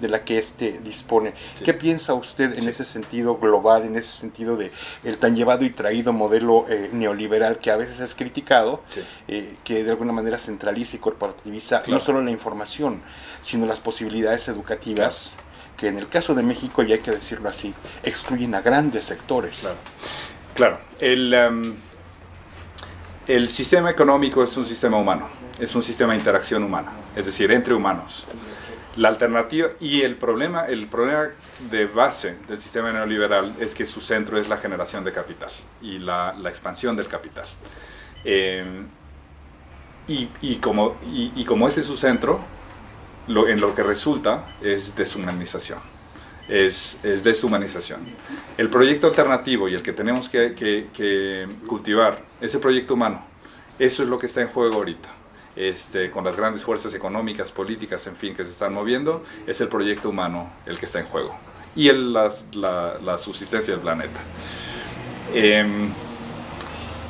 de 0.00 0.08
la 0.08 0.24
que 0.24 0.38
éste 0.38 0.80
dispone. 0.84 1.34
¿Qué 1.64 1.74
piensa 1.74 2.14
usted 2.14 2.58
en 2.58 2.68
ese 2.68 2.84
sentido 2.84 3.36
global, 3.36 3.84
en 3.84 3.96
ese 3.96 4.12
sentido 4.12 4.56
de 4.56 4.70
el 5.02 5.18
tan 5.18 5.34
llevado 5.34 5.64
y 5.64 5.70
traído 5.70 6.12
modelo 6.12 6.66
eh, 6.68 6.90
neoliberal 6.92 7.58
que 7.58 7.70
a 7.70 7.76
veces 7.76 8.00
es 8.00 8.14
criticado, 8.14 8.82
eh, 9.28 9.56
que 9.64 9.82
de 9.82 9.90
alguna 9.90 10.12
manera 10.12 10.38
centraliza 10.38 10.96
y 10.96 10.98
corporativiza 10.98 11.82
no 11.88 12.00
solo 12.00 12.22
la 12.22 12.30
información, 12.30 13.02
sino 13.40 13.66
las 13.66 13.80
posibilidades 13.80 14.48
educativas? 14.48 15.36
que 15.76 15.88
en 15.88 15.98
el 15.98 16.08
caso 16.08 16.34
de 16.34 16.42
México, 16.42 16.82
y 16.82 16.92
hay 16.92 17.00
que 17.00 17.10
decirlo 17.10 17.50
así, 17.50 17.74
excluyen 18.02 18.54
a 18.54 18.62
grandes 18.62 19.04
sectores. 19.04 19.68
Claro, 20.54 20.78
El, 20.98 21.34
em, 21.34 21.76
el 23.26 23.48
sistema 23.48 23.90
económico 23.90 24.42
es 24.42 24.56
un 24.56 24.66
sistema 24.66 24.96
humano 24.96 25.28
es 25.58 25.74
un 25.74 25.82
sistema 25.82 26.12
de 26.12 26.18
interacción 26.18 26.62
humana, 26.62 26.92
es 27.14 27.26
decir, 27.26 27.50
entre 27.52 27.74
humanos. 27.74 28.24
La 28.96 29.08
alternativa 29.08 29.68
y 29.78 30.02
el 30.02 30.16
problema, 30.16 30.66
el 30.66 30.86
problema 30.86 31.28
de 31.70 31.86
base 31.86 32.36
del 32.48 32.60
sistema 32.60 32.92
neoliberal 32.92 33.54
es 33.60 33.74
que 33.74 33.84
su 33.84 34.00
centro 34.00 34.38
es 34.38 34.48
la 34.48 34.56
generación 34.56 35.04
de 35.04 35.12
capital 35.12 35.50
y 35.82 35.98
la, 35.98 36.34
expansión 36.46 36.96
del 36.96 37.06
capital. 37.06 37.44
Eh, 38.24 38.64
y, 40.08 40.28
y, 40.40 40.56
como, 40.56 40.96
y, 41.04 41.44
como 41.44 41.68
ese 41.68 41.80
es 41.80 41.86
su 41.86 41.96
centro, 41.96 42.40
lo, 43.26 43.48
en 43.48 43.60
lo 43.60 43.74
que 43.74 43.82
resulta 43.82 44.46
es 44.62 44.94
deshumanización. 44.94 45.95
Es, 46.48 46.98
es, 47.02 47.24
deshumanización. 47.24 48.00
El 48.56 48.68
proyecto 48.68 49.08
alternativo 49.08 49.68
y 49.68 49.74
el 49.74 49.82
que 49.82 49.92
tenemos 49.92 50.28
que, 50.28 50.54
que, 50.54 50.88
que 50.94 51.48
cultivar, 51.66 52.22
ese 52.40 52.58
proyecto 52.58 52.94
humano, 52.94 53.24
eso 53.78 54.02
es 54.02 54.08
lo 54.08 54.18
que 54.18 54.26
está 54.26 54.42
en 54.42 54.48
juego 54.48 54.74
ahorita. 54.76 55.08
Este, 55.56 56.10
con 56.10 56.22
las 56.22 56.36
grandes 56.36 56.64
fuerzas 56.64 56.92
económicas, 56.92 57.50
políticas, 57.50 58.06
en 58.06 58.14
fin, 58.14 58.34
que 58.34 58.44
se 58.44 58.50
están 58.50 58.74
moviendo, 58.74 59.24
es 59.46 59.60
el 59.62 59.68
proyecto 59.68 60.10
humano 60.10 60.52
el 60.66 60.78
que 60.78 60.84
está 60.84 61.00
en 61.00 61.06
juego 61.06 61.34
y 61.76 61.88
el, 61.88 62.12
la, 62.12 62.32
la, 63.02 63.18
subsistencia 63.18 63.74
del 63.74 63.82
planeta. 63.82 64.20
Em, 65.32 65.90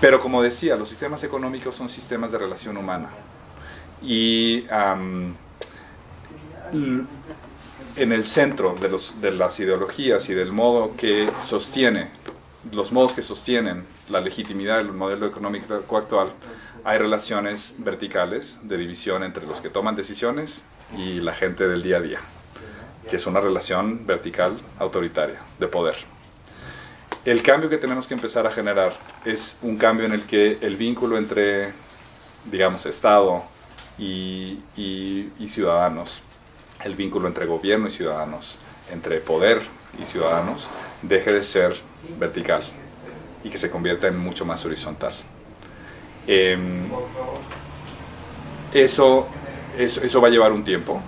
pero 0.01 0.19
como 0.21 0.43
decía, 0.43 0.77
los 0.77 0.89
sistemas 0.89 1.23
económicos 1.23 1.75
son 1.75 1.89
sistemas 1.89 2.33
de 2.33 2.39
relación 2.39 2.77
humana 2.77 3.09
y 4.03 4.67
en 7.97 8.13
el 8.13 8.25
centro 8.25 8.75
de, 8.81 8.89
los, 8.89 9.21
de 9.21 9.31
las 9.31 9.59
ideologías 9.59 10.29
y 10.29 10.35
del 10.35 10.53
modo 10.53 10.95
que 10.97 11.31
sostiene, 11.41 12.09
los 12.73 12.93
modos 12.93 13.15
que 13.15 13.23
sostienen 13.23 13.85
la 14.09 14.21
legitimidad 14.21 14.77
del 14.77 14.93
modelo 14.93 15.27
económico 15.27 15.75
actual, 15.97 16.33
hay 16.85 16.99
relaciones 16.99 17.75
verticales 17.79 18.59
de 18.63 18.77
división 18.77 19.25
entre 19.25 19.47
los 19.47 19.61
que 19.61 19.71
toman 19.71 19.97
decisiones 19.97 20.63
y 20.97 21.21
la 21.21 21.35
gente 21.35 21.67
del 21.67 21.83
día 21.83 21.97
a 21.97 22.01
día, 22.01 22.21
que 23.09 23.17
es 23.17 23.27
una 23.27 23.41
relación 23.41 24.07
vertical 24.07 24.57
autoritaria 24.79 25.41
de 25.59 25.67
poder. 25.67 25.97
El 27.25 27.43
cambio 27.43 27.69
que 27.69 27.79
tenemos 27.79 28.07
que 28.07 28.15
empezar 28.15 28.47
a 28.47 28.53
generar 28.53 28.93
es 29.25 29.57
un 29.63 29.79
cambio 29.79 30.07
en 30.07 30.13
el 30.13 30.27
que 30.27 30.59
el 30.61 30.77
vínculo 30.77 31.19
entre, 31.19 31.73
digamos, 32.45 32.87
Estado 32.87 33.43
y, 33.99 34.61
y 34.77 35.49
ciudadanos, 35.49 36.23
el 36.85 36.95
vínculo 36.95 37.29
entre 37.29 37.47
gobierno 37.47 37.89
y 37.89 37.91
ciudadanos, 37.91 38.57
entre 38.93 39.19
poder 39.19 39.61
y 40.01 40.05
ciudadanos, 40.05 40.69
deje 41.03 41.33
de 41.33 41.43
ser 41.43 41.77
vertical 42.19 42.63
y 43.45 43.51
que 43.51 43.59
se 43.59 43.71
convierta 43.71 44.09
en 44.09 44.19
mucho 44.19 44.45
más 44.45 44.65
horizontal. 44.65 45.13
Em, 46.27 46.89
eso, 48.73 49.27
eso, 49.79 50.21
va 50.21 50.29
a 50.29 50.31
llevar 50.31 50.53
un 50.53 50.65
tiempo 50.65 51.01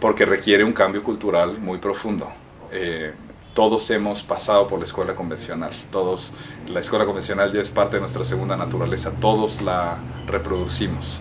porque 0.00 0.24
requiere 0.24 0.62
un 0.62 0.72
cambio 0.72 1.02
cultural 1.02 1.58
muy 1.58 1.78
profundo. 1.78 2.28
Eh, 2.70 3.12
todos 3.54 3.90
hemos 3.90 4.22
pasado 4.22 4.68
por 4.68 4.78
la 4.78 4.84
escuela 4.84 5.16
convencional, 5.16 5.72
todos, 5.90 6.32
la 6.68 6.78
escuela 6.78 7.04
convencional 7.04 7.52
ya 7.52 7.60
es 7.60 7.72
parte 7.72 7.96
de 7.96 8.00
nuestra 8.00 8.22
segunda 8.22 8.56
naturaleza, 8.56 9.10
todos 9.20 9.60
la 9.62 9.98
reproducimos. 10.28 11.18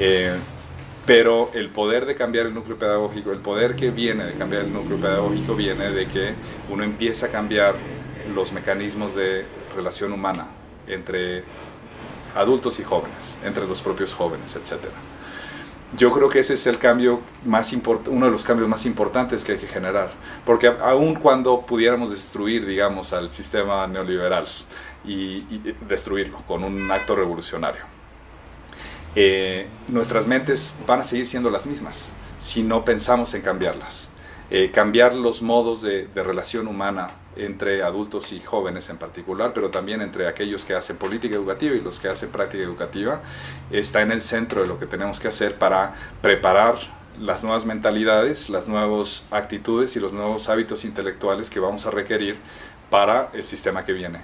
Eh, 0.00 0.34
pero 1.06 1.50
el 1.54 1.68
poder 1.68 2.04
de 2.04 2.16
cambiar 2.16 2.46
el 2.46 2.54
núcleo 2.54 2.76
pedagógico, 2.76 3.30
el 3.30 3.38
poder 3.38 3.76
que 3.76 3.90
viene 3.90 4.24
de 4.24 4.34
cambiar 4.34 4.62
el 4.62 4.72
núcleo 4.72 4.98
pedagógico 4.98 5.54
viene 5.54 5.90
de 5.92 6.06
que 6.08 6.34
uno 6.68 6.82
empieza 6.82 7.26
a 7.26 7.28
cambiar 7.30 7.76
los 8.34 8.52
mecanismos 8.52 9.14
de 9.14 9.46
relación 9.74 10.12
humana 10.12 10.48
entre 10.88 11.44
adultos 12.34 12.78
y 12.80 12.84
jóvenes, 12.84 13.38
entre 13.44 13.66
los 13.66 13.80
propios 13.82 14.12
jóvenes, 14.12 14.56
etc. 14.56 14.86
Yo 15.96 16.10
creo 16.10 16.28
que 16.28 16.40
ese 16.40 16.54
es 16.54 16.66
el 16.66 16.78
cambio 16.78 17.20
más 17.44 17.72
uno 17.72 18.26
de 18.26 18.32
los 18.32 18.42
cambios 18.42 18.68
más 18.68 18.84
importantes 18.86 19.44
que 19.44 19.52
hay 19.52 19.58
que 19.58 19.68
generar, 19.68 20.10
porque 20.44 20.66
aun 20.66 21.14
cuando 21.14 21.60
pudiéramos 21.60 22.10
destruir, 22.10 22.66
digamos, 22.66 23.12
al 23.12 23.32
sistema 23.32 23.86
neoliberal 23.86 24.46
y, 25.04 25.42
destruirlo 25.88 26.38
con 26.38 26.64
un 26.64 26.90
acto 26.90 27.14
revolucionario, 27.14 27.82
eh, 29.16 29.66
nuestras 29.88 30.26
mentes 30.26 30.74
van 30.86 31.00
a 31.00 31.04
seguir 31.04 31.26
siendo 31.26 31.50
las 31.50 31.66
mismas 31.66 32.08
si 32.38 32.62
no 32.62 32.84
pensamos 32.84 33.32
en 33.34 33.42
cambiarlas. 33.42 34.08
Eh, 34.50 34.70
cambiar 34.72 35.14
los 35.14 35.42
modos 35.42 35.82
de, 35.82 36.06
de 36.06 36.22
relación 36.22 36.68
humana 36.68 37.10
entre 37.34 37.82
adultos 37.82 38.30
y 38.32 38.40
jóvenes 38.40 38.88
en 38.90 38.98
particular, 38.98 39.52
pero 39.52 39.70
también 39.70 40.02
entre 40.02 40.28
aquellos 40.28 40.64
que 40.64 40.74
hacen 40.74 40.96
política 40.96 41.34
educativa 41.34 41.74
y 41.74 41.80
los 41.80 41.98
que 41.98 42.08
hacen 42.08 42.30
práctica 42.30 42.62
educativa, 42.62 43.22
está 43.70 44.02
en 44.02 44.12
el 44.12 44.22
centro 44.22 44.62
de 44.62 44.68
lo 44.68 44.78
que 44.78 44.86
tenemos 44.86 45.18
que 45.18 45.28
hacer 45.28 45.56
para 45.56 45.94
preparar 46.20 46.76
las 47.18 47.42
nuevas 47.42 47.64
mentalidades, 47.64 48.50
las 48.50 48.68
nuevas 48.68 49.24
actitudes 49.30 49.96
y 49.96 50.00
los 50.00 50.12
nuevos 50.12 50.48
hábitos 50.48 50.84
intelectuales 50.84 51.50
que 51.50 51.58
vamos 51.58 51.86
a 51.86 51.90
requerir 51.90 52.36
para 52.90 53.30
el 53.32 53.42
sistema 53.42 53.84
que 53.84 53.92
viene, 53.92 54.20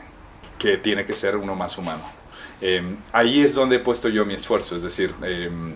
que 0.58 0.76
tiene 0.76 1.04
que 1.04 1.14
ser 1.14 1.36
uno 1.36 1.54
más 1.54 1.78
humano. 1.78 2.21
Em, 2.62 2.96
ahí 3.12 3.42
es 3.42 3.54
donde 3.54 3.76
he 3.76 3.78
puesto 3.80 4.08
yo 4.08 4.24
mi 4.24 4.34
esfuerzo, 4.34 4.76
es 4.76 4.82
decir, 4.82 5.12
em, 5.22 5.74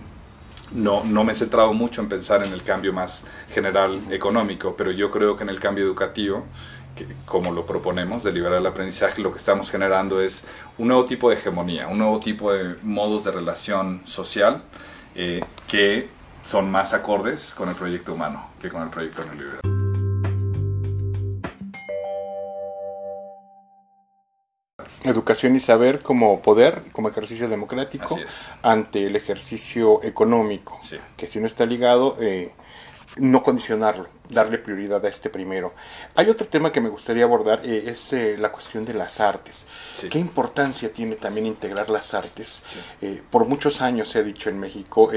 no, 0.71 1.03
no 1.03 1.25
me 1.25 1.33
he 1.33 1.35
centrado 1.35 1.73
mucho 1.73 2.01
en 2.01 2.07
pensar 2.07 2.45
en 2.45 2.53
el 2.53 2.63
cambio 2.63 2.93
más 2.93 3.25
general 3.49 4.01
económico, 4.09 4.73
pero 4.77 4.91
yo 4.91 5.11
creo 5.11 5.35
que 5.35 5.43
en 5.43 5.49
el 5.49 5.59
cambio 5.59 5.83
educativo, 5.83 6.45
como 7.25 7.51
lo 7.51 7.65
proponemos, 7.65 8.23
de 8.23 8.31
liberar 8.31 8.59
el 8.59 8.65
aprendizaje, 8.65 9.21
lo 9.21 9.31
que 9.33 9.37
estamos 9.37 9.69
generando 9.69 10.21
es 10.21 10.45
un 10.77 10.87
nuevo 10.87 11.03
tipo 11.03 11.29
de 11.29 11.35
hegemonía, 11.35 11.89
un 11.89 11.97
nuevo 11.97 12.21
tipo 12.21 12.53
de 12.53 12.75
modos 12.81 13.25
de 13.25 13.31
relación 13.31 14.01
social 14.05 14.63
eh, 15.13 15.43
que 15.67 16.09
son 16.45 16.71
más 16.71 16.93
acordes 16.93 17.53
con 17.53 17.67
el 17.67 17.75
proyecto 17.75 18.13
humano 18.13 18.51
que 18.61 18.69
con 18.69 18.81
el 18.81 18.89
proyecto 18.89 19.25
neoliberal. 19.25 19.76
Educación 25.07 25.55
y 25.55 25.59
saber 25.59 26.01
como 26.01 26.41
poder, 26.41 26.83
como 26.91 27.09
ejercicio 27.09 27.47
democrático 27.47 28.19
ante 28.61 29.05
el 29.05 29.15
ejercicio 29.15 30.03
económico, 30.03 30.79
que 31.15 31.27
si 31.27 31.39
no 31.39 31.47
está 31.47 31.65
ligado, 31.65 32.17
eh, 32.19 32.51
no 33.15 33.41
condicionarlo 33.41 34.07
darle 34.29 34.57
prioridad 34.57 35.03
a 35.05 35.09
este 35.09 35.29
primero. 35.29 35.73
Hay 36.15 36.29
otro 36.29 36.47
tema 36.47 36.71
que 36.71 36.81
me 36.81 36.89
gustaría 36.89 37.23
abordar, 37.23 37.61
eh, 37.63 37.89
es 37.89 38.13
eh, 38.13 38.35
la 38.37 38.51
cuestión 38.51 38.85
de 38.85 38.93
las 38.93 39.19
artes. 39.19 39.65
¿Qué 40.09 40.19
importancia 40.19 40.91
tiene 40.91 41.15
también 41.15 41.45
integrar 41.45 41.89
las 41.89 42.13
artes? 42.13 42.63
Eh, 43.01 43.21
por 43.29 43.47
muchos 43.47 43.81
años 43.81 44.09
se 44.09 44.19
ha 44.19 44.23
dicho 44.23 44.49
en 44.49 44.59
México, 44.59 45.11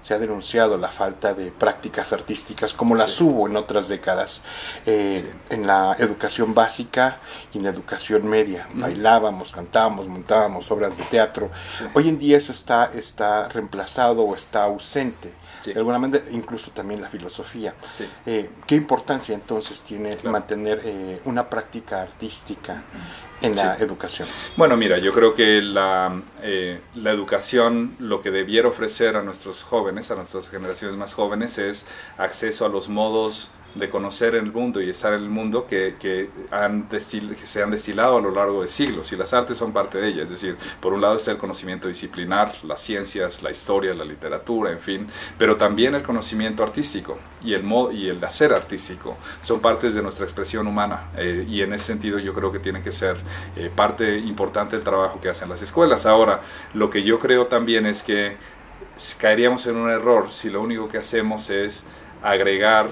se 0.00 0.14
ha 0.14 0.18
denunciado 0.18 0.76
la 0.76 0.90
falta 0.90 1.34
de 1.34 1.50
prácticas 1.50 2.12
artísticas 2.12 2.72
como 2.72 2.94
las 2.94 3.20
hubo 3.20 3.46
en 3.46 3.56
otras 3.56 3.88
décadas, 3.88 4.42
en 4.86 5.66
la 5.66 5.96
educación 5.98 6.54
básica 6.54 7.20
y 7.52 7.58
en 7.58 7.64
la 7.64 7.70
educación 7.70 8.26
media. 8.26 8.68
Bailábamos, 8.74 9.52
cantábamos, 9.52 10.08
montábamos 10.08 10.70
obras 10.70 10.96
de 10.96 11.04
teatro. 11.04 11.50
Hoy 11.94 12.08
en 12.08 12.18
día 12.18 12.38
eso 12.38 12.52
está, 12.52 12.90
está 12.94 13.48
reemplazado 13.48 14.22
o 14.22 14.34
está 14.34 14.64
ausente. 14.64 15.32
De 15.64 15.74
alguna 15.74 15.98
manera, 15.98 16.24
incluso 16.30 16.70
también 16.70 17.00
la 17.00 17.08
filosofía. 17.08 17.74
Eh, 18.26 18.50
¿Qué 18.66 18.74
importancia 18.74 19.34
entonces 19.34 19.82
tiene 19.82 20.16
mantener 20.24 20.82
eh, 20.84 21.20
una 21.24 21.48
práctica 21.48 22.02
artística 22.02 22.82
en 23.40 23.54
la 23.54 23.76
educación? 23.76 24.28
Bueno, 24.56 24.76
mira, 24.76 24.98
yo 24.98 25.12
creo 25.12 25.34
que 25.34 25.60
la, 25.60 26.22
eh, 26.42 26.80
la 26.94 27.10
educación 27.10 27.96
lo 27.98 28.20
que 28.20 28.30
debiera 28.30 28.68
ofrecer 28.68 29.16
a 29.16 29.22
nuestros 29.22 29.62
jóvenes, 29.62 30.10
a 30.10 30.14
nuestras 30.14 30.48
generaciones 30.48 30.96
más 30.96 31.14
jóvenes, 31.14 31.58
es 31.58 31.84
acceso 32.16 32.64
a 32.64 32.68
los 32.68 32.88
modos 32.88 33.50
de 33.78 33.88
conocer 33.88 34.34
el 34.34 34.52
mundo 34.52 34.80
y 34.80 34.90
estar 34.90 35.12
en 35.14 35.22
el 35.22 35.28
mundo 35.28 35.66
que, 35.66 35.96
que, 35.98 36.30
han 36.50 36.88
que 36.88 37.00
se 37.00 37.62
han 37.62 37.70
destilado 37.70 38.18
a 38.18 38.20
lo 38.20 38.30
largo 38.30 38.62
de 38.62 38.68
siglos 38.68 39.12
y 39.12 39.16
las 39.16 39.32
artes 39.32 39.56
son 39.56 39.72
parte 39.72 39.98
de 39.98 40.08
ella. 40.08 40.22
Es 40.22 40.30
decir, 40.30 40.56
por 40.80 40.92
un 40.92 41.00
lado 41.00 41.16
está 41.16 41.30
el 41.30 41.38
conocimiento 41.38 41.88
disciplinar, 41.88 42.52
las 42.64 42.80
ciencias, 42.80 43.42
la 43.42 43.50
historia, 43.50 43.94
la 43.94 44.04
literatura, 44.04 44.72
en 44.72 44.80
fin, 44.80 45.06
pero 45.36 45.56
también 45.56 45.94
el 45.94 46.02
conocimiento 46.02 46.62
artístico 46.62 47.18
y 47.42 47.54
el, 47.54 47.64
y 47.92 48.08
el 48.08 48.22
hacer 48.24 48.52
artístico 48.52 49.16
son 49.40 49.60
partes 49.60 49.94
de 49.94 50.02
nuestra 50.02 50.24
expresión 50.24 50.66
humana 50.66 51.10
eh, 51.16 51.46
y 51.48 51.62
en 51.62 51.72
ese 51.72 51.86
sentido 51.86 52.18
yo 52.18 52.32
creo 52.32 52.52
que 52.52 52.58
tiene 52.58 52.82
que 52.82 52.90
ser 52.90 53.16
eh, 53.56 53.70
parte 53.74 54.18
importante 54.18 54.76
del 54.76 54.84
trabajo 54.84 55.20
que 55.20 55.28
hacen 55.28 55.48
las 55.48 55.62
escuelas. 55.62 56.06
Ahora, 56.06 56.40
lo 56.74 56.90
que 56.90 57.02
yo 57.02 57.18
creo 57.18 57.46
también 57.46 57.86
es 57.86 58.02
que 58.02 58.36
caeríamos 59.18 59.66
en 59.66 59.76
un 59.76 59.90
error 59.90 60.30
si 60.30 60.50
lo 60.50 60.60
único 60.60 60.88
que 60.88 60.98
hacemos 60.98 61.50
es 61.50 61.84
agregar 62.22 62.88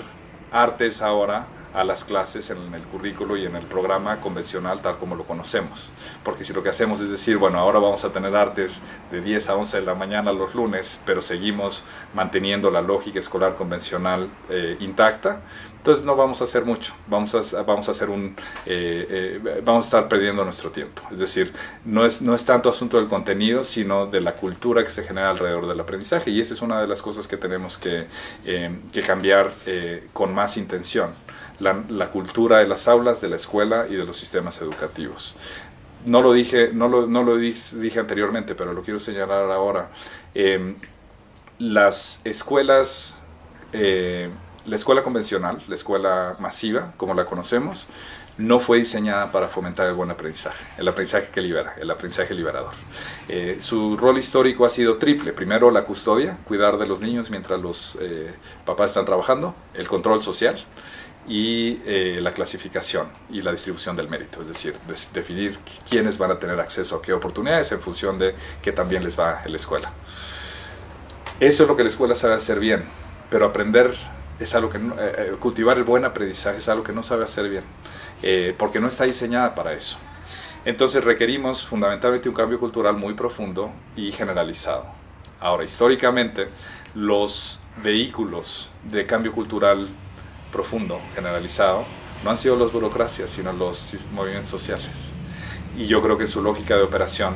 artes 0.51 1.03
ahora 1.03 1.47
a 1.77 1.85
las 1.85 2.05
clases 2.05 2.49
en 2.49 2.73
el 2.73 2.83
currículo 2.85 3.37
y 3.37 3.45
en 3.45 3.55
el 3.55 3.67
programa 3.67 4.19
convencional 4.23 4.81
tal 4.81 4.97
como 4.97 5.15
lo 5.15 5.25
conocemos. 5.25 5.93
Porque 6.25 6.43
si 6.43 6.55
lo 6.55 6.63
que 6.63 6.71
hacemos 6.71 7.01
es 7.01 7.11
decir, 7.11 7.37
bueno, 7.37 7.59
ahora 7.59 7.79
vamos 7.79 8.03
a 8.03 8.13
tener 8.13 8.35
artes 8.35 8.83
de 9.11 9.21
10 9.21 9.51
a 9.51 9.57
11 9.57 9.81
de 9.81 9.87
la 9.87 9.95
mañana 9.95 10.33
los 10.33 10.55
lunes, 10.55 10.99
pero 11.05 11.21
seguimos 11.21 11.85
manteniendo 12.15 12.71
la 12.71 12.81
lógica 12.81 13.19
escolar 13.19 13.57
convencional 13.57 14.31
eh, 14.49 14.79
intacta, 14.81 15.43
entonces 15.87 16.05
no 16.05 16.17
vamos 16.17 16.41
a 16.41 16.45
hacer 16.45 16.65
mucho, 16.65 16.95
vamos 17.07 17.33
a, 17.55 17.63
vamos 17.63 17.87
a 17.87 17.93
hacer 17.93 18.11
un, 18.11 18.35
eh, 18.67 19.39
eh, 19.47 19.63
vamos 19.65 19.85
a 19.85 19.87
estar 19.87 20.09
perdiendo 20.09 20.43
nuestro 20.43 20.73
tiempo. 20.73 21.01
Es 21.13 21.21
decir, 21.21 21.53
no 21.85 22.05
es, 22.05 22.21
no 22.21 22.35
es 22.35 22.45
tanto 22.45 22.69
asunto 22.69 22.97
del 22.97 23.07
contenido, 23.07 23.63
sino 23.63 24.07
de 24.07 24.21
la 24.21 24.33
cultura 24.33 24.83
que 24.83 24.91
se 24.91 25.05
genera 25.05 25.31
alrededor 25.31 25.69
del 25.69 25.79
aprendizaje. 25.79 26.33
Y 26.33 26.41
esa 26.41 26.55
es 26.55 26.63
una 26.63 26.81
de 26.81 26.89
las 26.89 27.03
cosas 27.03 27.29
que 27.29 27.37
tenemos 27.37 27.79
que, 27.79 28.09
que 28.45 29.03
cambiar 29.03 29.53
con 30.13 30.35
más 30.35 30.57
intención 30.57 31.15
la, 31.61 32.11
cultura 32.11 32.59
de 32.59 32.67
las 32.67 32.89
aulas, 32.89 33.21
de 33.21 33.29
la 33.29 33.37
escuela 33.37 33.87
y 33.89 33.95
de 33.95 34.05
los 34.05 34.17
sistemas 34.17 34.61
educativos. 34.61 35.37
No 36.05 36.21
lo 36.21 36.33
dije, 36.33 36.71
no 36.73 36.89
lo, 36.89 37.07
no 37.07 37.23
lo 37.23 37.37
anteriormente, 38.01 38.57
pero 38.57 38.73
lo 38.73 38.83
quiero 38.83 38.99
señalar 38.99 39.53
ahora. 39.53 39.91
Em, 40.35 40.75
las 41.61 42.19
escuelas, 42.25 43.15
eh, 43.73 44.31
la 44.67 44.77
escuela 44.77 45.03
convencional, 45.03 45.63
la 45.69 45.75
escuela 45.75 46.37
masiva, 46.39 46.93
como 46.97 47.15
la 47.15 47.25
conocemos, 47.25 47.87
no 48.39 48.61
fue 48.61 48.79
diseñada 48.79 49.33
para 49.33 49.49
fomentar 49.49 49.87
el 49.87 49.95
buen 49.95 50.11
aprendizaje, 50.11 50.63
el 50.77 50.87
aprendizaje 50.89 51.29
que 51.33 51.41
libera, 51.41 51.75
el 51.81 51.91
aprendizaje 51.91 52.35
liberador. 52.35 52.73
Eh, 53.29 53.59
su 53.61 53.97
rol 53.97 54.19
histórico 54.19 54.67
ha 54.67 54.69
sido 54.69 54.99
triple. 54.99 55.33
Primero, 55.33 55.71
la 55.71 55.85
custodia, 55.85 56.37
cuidar 56.45 56.77
de 56.77 56.87
los 56.87 57.01
niños 57.01 57.31
mientras 57.31 57.61
los 57.61 57.97
eh, 58.01 58.35
papás 58.65 58.91
están 58.91 59.07
trabajando, 59.07 59.55
el 59.75 59.89
control 59.89 60.23
social 60.23 60.57
y 61.29 61.81
eh, 61.87 62.19
la 62.21 62.31
clasificación 62.33 63.09
y 63.31 63.43
la 63.43 63.53
distribución 63.53 63.97
del 63.97 64.09
mérito, 64.09 64.43
es 64.43 64.49
decir, 64.49 64.75
definir 65.13 65.59
quiénes 65.89 66.19
van 66.19 66.31
a 66.31 66.39
tener 66.39 66.61
acceso 66.61 66.97
a 66.97 67.03
qué 67.03 67.13
oportunidades 67.13 67.73
en 67.73 67.81
función 67.81 68.19
de 68.19 68.35
qué 68.63 68.71
también 68.71 69.03
les 69.03 69.19
va 69.19 69.43
en 69.45 69.53
la 69.53 69.57
escuela. 69.57 69.93
Eso 71.41 71.63
es 71.65 71.69
lo 71.69 71.75
que 71.75 71.83
la 71.83 71.89
escuela 71.89 72.15
sabe 72.15 72.35
hacer 72.35 72.61
bien, 72.61 72.85
pero 73.29 73.47
aprender 73.47 73.95
es 74.39 74.55
algo 74.55 74.71
que 74.71 74.79
eh, 74.79 74.83
eh, 74.99 75.37
cultivar 75.39 75.79
el 75.79 75.85
buen 75.85 76.05
aprendizaje 76.05 76.59
es 76.59 76.69
algo 76.69 76.85
que 76.85 76.93
no 76.93 77.03
sabe 77.03 77.25
hacer 77.25 77.49
bien, 77.49 77.65
porque 78.57 78.81
no 78.81 78.89
está 78.89 79.05
diseñada 79.05 79.55
para 79.55 79.73
eso. 79.73 79.99
Entonces 80.65 81.05
requerimos 81.05 81.65
fundamentalmente 81.65 82.29
un 82.29 82.35
cambio 82.35 82.59
cultural 82.59 82.97
muy 82.97 83.15
profundo 83.15 83.71
y 83.95 84.11
generalizado. 84.11 84.87
Ahora, 85.39 85.65
históricamente, 85.65 86.49
los 86.95 87.61
vehículos 87.83 88.69
de 88.83 89.07
cambio 89.07 89.33
cultural 89.33 89.89
profundo, 90.51 91.01
generalizado, 91.15 91.85
no 92.25 92.31
han 92.31 92.37
sido 92.37 92.57
las 92.57 92.73
burocracias, 92.73 93.31
sino 93.31 93.53
los 93.53 93.95
movimientos 94.13 94.51
sociales. 94.51 95.15
Y 95.77 95.87
yo 95.87 96.03
creo 96.03 96.17
que 96.17 96.25
en 96.25 96.29
su 96.29 96.43
lógica 96.43 96.75
de 96.75 96.83
operación 96.83 97.35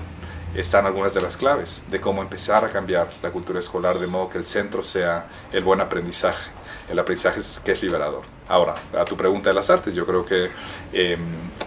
están 0.54 0.86
algunas 0.86 1.14
de 1.14 1.20
las 1.20 1.36
claves 1.36 1.84
de 1.88 2.00
cómo 2.00 2.22
empezar 2.22 2.64
a 2.64 2.68
cambiar 2.68 3.10
la 3.22 3.30
cultura 3.30 3.58
escolar 3.58 3.98
de 3.98 4.06
modo 4.06 4.28
que 4.28 4.38
el 4.38 4.46
centro 4.46 4.82
sea 4.82 5.28
el 5.52 5.62
buen 5.62 5.80
aprendizaje, 5.80 6.50
el 6.90 6.98
aprendizaje 6.98 7.40
que 7.64 7.72
es 7.72 7.82
liberador. 7.82 8.22
Ahora, 8.48 8.74
a 8.98 9.04
tu 9.04 9.16
pregunta 9.16 9.50
de 9.50 9.54
las 9.54 9.70
artes, 9.70 9.94
yo 9.94 10.04
creo 10.04 10.24
que, 10.24 10.50
em, 10.92 11.20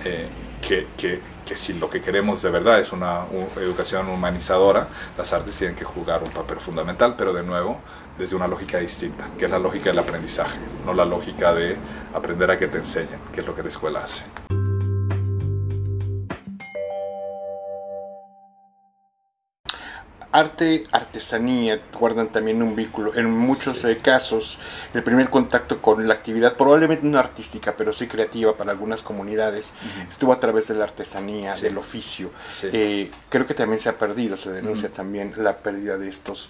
eh, 0.03 0.27
que, 0.62 0.88
que, 0.97 1.21
que, 1.45 1.57
si 1.57 1.73
lo 1.73 1.89
que 1.89 2.01
queremos 2.01 2.41
de 2.41 2.49
verdad 2.49 2.79
es 2.79 2.91
una 2.91 3.25
educación 3.57 4.09
humanizadora, 4.09 4.88
las 5.17 5.31
artes 5.33 5.57
tienen 5.57 5.75
que 5.75 5.86
jugar 5.86 6.23
un 6.23 6.29
papel 6.29 6.59
fundamental, 6.59 7.15
pero 7.17 7.33
de 7.33 7.43
nuevo, 7.43 7.79
desde 8.17 8.36
una 8.36 8.47
lógica 8.47 8.77
distinta, 8.79 9.27
que 9.38 9.45
es 9.45 9.51
la 9.51 9.59
lógica 9.59 9.89
del 9.89 9.99
aprendizaje, 9.99 10.57
no 10.86 10.93
la 10.93 11.05
lógica 11.05 11.53
de 11.53 11.77
aprender 12.13 12.51
a 12.51 12.59
que 12.59 12.67
te 12.67 12.77
enseñen, 12.77 13.19
que 13.33 13.41
es 13.41 13.47
lo 13.47 13.55
que 13.55 13.63
la 13.63 13.69
escuela 13.69 14.03
hace. 14.03 14.23
Arte, 20.34 20.84
artesanía 20.91 21.80
guardan 21.98 22.28
también 22.28 22.62
un 22.62 22.76
vínculo. 22.76 23.15
En 23.15 23.30
muchos 23.30 23.84
eh, 23.86 23.98
casos, 23.98 24.58
el 24.93 25.04
primer 25.04 25.30
contacto 25.30 25.82
con 25.82 26.06
la 26.08 26.15
actividad, 26.15 26.58
probablemente 26.58 27.06
no 27.06 27.19
artística, 27.19 27.76
pero 27.78 27.93
sí 27.93 28.08
creativa 28.08 28.58
para 28.58 28.72
algunas 28.72 29.02
comunidades, 29.02 29.74
estuvo 30.10 30.34
a 30.34 30.39
través 30.39 30.67
de 30.67 30.76
la 30.76 30.86
artesanía, 30.86 31.54
del 31.56 31.78
oficio. 31.78 32.32
Eh, 32.63 33.12
creo 33.30 33.46
que 33.46 33.54
también 33.54 33.80
se 33.80 33.89
ha 33.89 33.93
perdido, 33.93 34.36
se 34.36 34.52
denuncia 34.52 34.89
también 34.89 35.36
la 35.38 35.58
pérdida 35.58 35.98
de 35.98 36.10
estos 36.10 36.50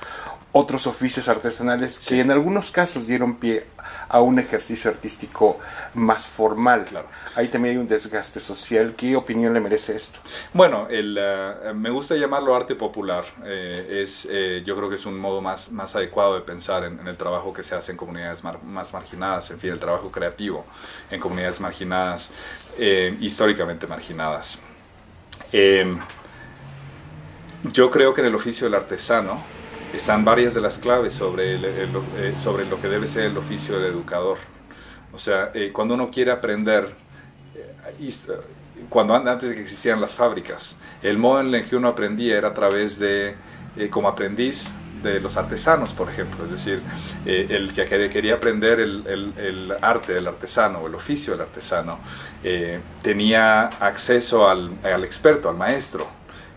otros 0.53 0.85
oficios 0.85 1.27
artesanales 1.27 1.97
que 1.97 2.21
en 2.21 2.29
algunos 2.29 2.69
casos 2.69 3.07
dieron 3.07 3.37
pie 3.37 3.65
a 4.09 4.21
un 4.21 4.39
ejercicio 4.39 4.89
artístico 4.89 5.59
más 5.93 6.27
formal. 6.27 6.85
Claro. 6.85 7.07
Ahí 7.35 7.47
también 7.47 7.75
hay 7.75 7.81
un 7.81 7.87
desgaste 7.87 8.39
social. 8.39 8.93
¿Qué 8.95 9.15
opinión 9.15 9.53
le 9.53 9.59
merece 9.59 9.95
esto? 9.95 10.19
Bueno, 10.53 10.87
el, 10.89 11.17
eh, 11.19 11.73
me 11.73 11.89
gusta 11.89 12.15
llamarlo 12.15 12.55
arte 12.55 12.75
popular. 12.75 13.23
Eh, 13.45 14.01
es, 14.03 14.27
eh, 14.29 14.61
yo 14.65 14.75
creo 14.75 14.89
que 14.89 14.95
es 14.95 15.05
un 15.05 15.17
modo 15.17 15.41
más, 15.41 15.71
más 15.71 15.95
adecuado 15.95 16.35
de 16.35 16.41
pensar 16.41 16.83
en, 16.83 17.07
el 17.07 17.17
trabajo 17.17 17.53
que 17.53 17.63
se 17.63 17.75
hace 17.75 17.91
en 17.91 17.97
comunidades 17.97 18.43
más 18.43 18.93
marginadas, 18.93 19.51
en 19.51 19.59
fin, 19.59 19.71
el 19.71 19.79
trabajo 19.79 20.11
creativo 20.11 20.65
en 21.09 21.19
comunidades 21.19 21.59
marginadas, 21.59 22.31
históricamente 23.19 23.87
marginadas. 23.87 24.59
yo 27.63 27.89
creo 27.89 28.13
que 28.13 28.21
en 28.21 28.27
el 28.27 28.35
oficio 28.35 28.65
del 28.65 28.75
artesano, 28.75 29.43
están 29.93 30.25
varias 30.25 30.53
de 30.53 30.61
las 30.61 30.77
claves 30.77 31.13
sobre, 31.13 31.55
eh, 31.55 32.33
sobre 32.37 32.65
lo 32.65 32.79
que 32.81 32.87
debe 32.87 33.07
ser 33.07 33.25
el 33.25 33.37
oficio 33.37 33.79
del 33.79 33.93
educador. 33.93 34.37
O 35.13 35.19
sea, 35.19 35.51
eh, 35.53 35.71
cuando 35.71 35.93
uno 35.93 36.09
quiere 36.09 36.31
aprender, 36.31 36.93
eh, 37.55 38.15
cuando 38.89 39.15
antes 39.15 39.49
de 39.49 39.55
que 39.55 39.61
existieran 39.61 40.01
las 40.01 40.15
fábricas, 40.15 40.75
el 41.01 41.17
modo 41.17 41.41
en 41.41 41.53
el 41.53 41.65
que 41.65 41.75
uno 41.75 41.87
aprendía 41.87 42.37
era 42.37 42.49
a 42.49 42.53
través 42.53 42.97
de, 42.97 43.35
como 43.91 44.07
aprendiz, 44.07 44.73
de 45.03 45.19
los 45.19 45.37
artesanos, 45.37 45.93
por 45.93 46.09
ejemplo. 46.09 46.45
Es 46.45 46.51
decir, 46.51 46.81
eh, 47.25 47.47
el 47.49 47.73
que 47.73 47.85
quería 48.09 48.35
aprender 48.35 48.79
el, 48.79 49.75
arte 49.81 50.13
del 50.13 50.27
artesano 50.27 50.79
o 50.79 50.87
el 50.87 50.95
oficio 50.95 51.33
del 51.33 51.41
artesano 51.41 51.99
eh, 52.43 52.79
tenía 53.03 53.65
acceso 53.65 54.47
al, 54.49 54.71
experto, 55.03 55.49
al 55.49 55.57
maestro, 55.57 56.07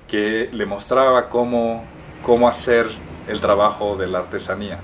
que 0.09 0.49
le 0.53 0.65
mostraba 0.65 1.29
cómo, 1.29 1.85
cómo 2.23 2.49
hacer 2.49 2.87
el 3.27 3.41
trabajo 3.41 3.97
de 3.97 4.07
la 4.07 4.19
artesanía 4.19 4.81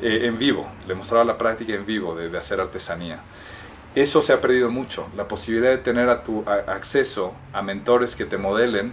en 0.00 0.38
vivo, 0.38 0.66
le 0.88 0.94
mostraba 0.94 1.24
la 1.24 1.38
práctica 1.38 1.74
en 1.74 1.86
vivo 1.86 2.14
de 2.14 2.36
hacer 2.36 2.60
artesanía. 2.60 3.20
Eso 3.94 4.22
se 4.22 4.32
ha 4.32 4.40
perdido 4.40 4.70
mucho, 4.70 5.08
la 5.16 5.28
posibilidad 5.28 5.70
de 5.70 5.78
tener 5.78 6.08
a 6.08 6.24
tu 6.24 6.44
acceso 6.48 7.34
a 7.52 7.60
mentores 7.60 8.16
que 8.16 8.24
te 8.24 8.38
modelen 8.38 8.92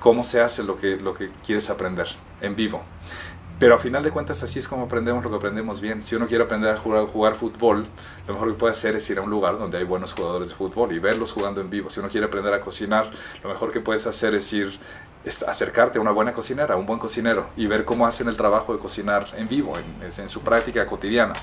cómo 0.00 0.24
se 0.24 0.40
hace 0.40 0.62
lo 0.62 0.78
que, 0.78 0.96
lo 0.96 1.12
que 1.12 1.28
quieres 1.44 1.68
aprender 1.68 2.08
en 2.40 2.56
vivo. 2.56 2.82
Pero 3.58 3.74
a 3.74 3.78
final 3.78 4.02
de 4.02 4.10
cuentas 4.10 4.42
así 4.42 4.58
es 4.58 4.68
como 4.68 4.84
aprendemos 4.84 5.22
lo 5.22 5.30
que 5.30 5.36
aprendemos 5.36 5.80
bien. 5.80 6.02
Si 6.02 6.14
uno 6.14 6.26
quiere 6.26 6.44
aprender 6.44 6.70
a 6.70 6.76
jugar, 6.78 7.06
jugar, 7.06 7.34
fútbol, 7.34 7.86
lo 8.26 8.34
mejor 8.34 8.52
que 8.52 8.54
puede 8.54 8.72
hacer 8.72 8.96
es 8.96 9.08
ir 9.10 9.18
a 9.18 9.22
un 9.22 9.30
lugar 9.30 9.58
donde 9.58 9.78
hay 9.78 9.84
buenos 9.84 10.12
jugadores 10.12 10.48
de 10.48 10.54
fútbol 10.54 10.92
y 10.92 10.98
verlos 10.98 11.32
jugando 11.32 11.60
en 11.60 11.68
vivo. 11.68 11.90
Si 11.90 12.00
uno 12.00 12.08
quiere 12.08 12.26
aprender 12.26 12.52
a 12.52 12.60
cocinar, 12.60 13.10
lo 13.42 13.48
mejor 13.50 13.70
que 13.70 13.80
puedes 13.80 14.06
hacer 14.06 14.34
es 14.34 14.50
ir 14.52 14.78
acercarte 15.26 15.98
a 15.98 16.00
una 16.00 16.12
buena 16.12 16.32
cocinera, 16.32 16.74
a 16.74 16.76
un 16.76 16.86
buen 16.86 16.98
cocinero 16.98 17.48
y 17.56 17.66
ver 17.66 17.84
cómo 17.84 18.06
hacen 18.06 18.28
el 18.28 18.36
trabajo 18.36 18.72
de 18.72 18.78
cocinar 18.78 19.26
en 19.36 19.48
vivo, 19.48 19.72
en, 19.76 20.28
su 20.28 20.40
práctica 20.42 20.86
cotidiana. 20.86 21.34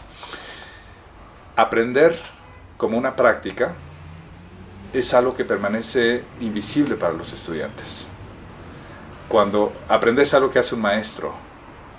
Aprender 1.55 2.17
como 2.77 2.97
una 2.97 3.15
práctica 3.15 3.73
es 4.93 5.13
algo 5.13 5.33
que 5.33 5.43
permanece 5.43 6.23
invisible 6.39 6.95
para 6.95 7.13
los 7.13 7.33
estudiantes. 7.33 8.07
Cuando 9.27 9.73
aprendes 9.89 10.33
algo 10.33 10.49
que 10.49 10.59
hace 10.59 10.75
un 10.75 10.81
maestro, 10.81 11.33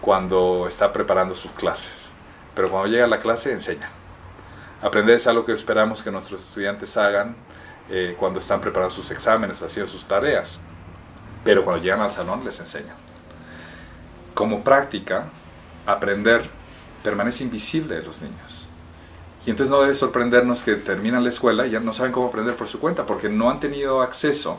cuando 0.00 0.66
está 0.66 0.92
preparando 0.92 1.34
sus 1.34 1.50
clases, 1.52 2.10
pero 2.54 2.70
cuando 2.70 2.88
llega 2.88 3.04
a 3.04 3.08
la 3.08 3.18
clase 3.18 3.52
enseña. 3.52 3.90
Aprendes 4.80 5.26
algo 5.26 5.44
que 5.44 5.52
esperamos 5.52 6.02
que 6.02 6.10
nuestros 6.10 6.42
estudiantes 6.44 6.96
hagan 6.96 7.36
eh, 7.90 8.14
cuando 8.18 8.38
están 8.38 8.60
preparando 8.60 8.94
sus 8.94 9.10
exámenes, 9.10 9.62
haciendo 9.62 9.90
sus 9.90 10.06
tareas, 10.06 10.60
pero 11.44 11.64
cuando 11.64 11.82
llegan 11.82 12.00
al 12.00 12.12
salón 12.12 12.44
les 12.44 12.58
enseñan. 12.58 12.96
Como 14.34 14.64
práctica, 14.64 15.26
aprender 15.86 16.48
permanece 17.02 17.44
invisible 17.44 17.96
de 17.96 18.02
los 18.02 18.22
niños. 18.22 18.66
Y 19.46 19.50
entonces 19.50 19.70
no 19.70 19.82
debe 19.82 19.94
sorprendernos 19.94 20.62
que 20.62 20.74
terminan 20.74 21.22
la 21.22 21.28
escuela 21.28 21.66
y 21.66 21.70
ya 21.70 21.80
no 21.80 21.92
saben 21.92 22.12
cómo 22.12 22.28
aprender 22.28 22.56
por 22.56 22.66
su 22.66 22.80
cuenta, 22.80 23.04
porque 23.04 23.28
no 23.28 23.50
han 23.50 23.60
tenido 23.60 24.00
acceso 24.00 24.58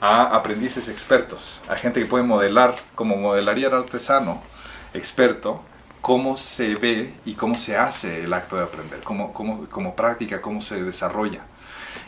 a 0.00 0.34
aprendices 0.36 0.88
expertos, 0.88 1.62
a 1.68 1.76
gente 1.76 2.00
que 2.00 2.06
puede 2.06 2.24
modelar, 2.24 2.76
como 2.94 3.16
modelaría 3.16 3.68
el 3.68 3.74
artesano 3.74 4.42
experto, 4.94 5.62
cómo 6.00 6.36
se 6.36 6.74
ve 6.74 7.14
y 7.24 7.34
cómo 7.34 7.56
se 7.56 7.76
hace 7.76 8.24
el 8.24 8.32
acto 8.34 8.56
de 8.56 8.64
aprender, 8.64 9.00
cómo, 9.04 9.32
cómo, 9.32 9.68
cómo 9.70 9.94
práctica, 9.94 10.40
cómo 10.40 10.60
se 10.60 10.82
desarrolla. 10.82 11.42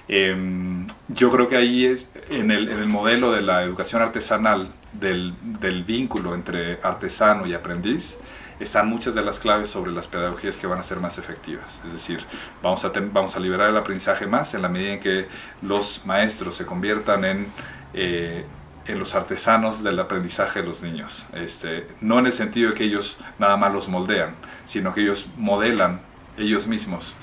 Em, 0.07 0.87
yo 1.09 1.31
creo 1.31 1.49
que 1.49 1.57
ahí 1.57 1.87
es, 1.87 2.09
en 2.31 2.51
el, 2.51 2.69
en 2.69 2.79
el, 2.79 2.87
modelo 2.87 3.33
de 3.33 3.43
la 3.43 3.63
educación 3.63 4.03
artesanal, 4.03 4.69
del, 4.93 5.35
del 5.61 5.83
vínculo 5.83 6.35
entre 6.35 6.79
artesano 6.83 7.47
y 7.47 7.55
aprendiz, 7.55 8.17
están 8.61 8.89
muchas 8.89 9.15
de 9.15 9.23
las 9.23 9.41
claves 9.41 9.71
sobre 9.71 9.91
las 9.93 10.07
pedagogías 10.07 10.57
que 10.57 10.67
van 10.67 10.79
a 10.79 10.83
ser 10.83 10.99
más 10.99 11.19
efectivas. 11.19 11.81
Es 11.87 11.93
decir, 11.93 12.25
vamos 12.63 12.85
a, 12.85 12.93
vamos 13.13 13.35
a 13.37 13.41
liberar 13.41 13.71
el 13.71 13.77
aprendizaje 13.77 14.27
más 14.27 14.55
en 14.55 14.63
la 14.63 14.69
medida 14.69 14.93
en 14.93 15.01
que 15.01 15.27
los 15.63 16.03
maestros 16.05 16.55
se 16.55 16.67
conviertan 16.67 17.25
en, 17.25 17.47
eh, 17.95 18.45
en 18.87 18.99
los 18.99 19.15
artesanos 19.15 19.83
del 19.83 19.99
aprendizaje 19.99 20.61
de 20.61 20.67
los 20.67 20.83
niños. 20.83 21.27
Este, 21.33 21.89
no 22.01 22.19
en 22.19 22.27
el 22.27 22.33
sentido 22.33 22.71
de 22.71 22.77
que 22.77 22.85
ellos 22.85 23.19
nada 23.39 23.57
más 23.57 23.73
los 23.73 23.89
moldean, 23.89 24.35
sino 24.67 24.95
que 24.95 25.01
ellos 25.01 25.27
modelan 25.37 26.01
ellos 26.39 26.67
mismos 26.67 27.15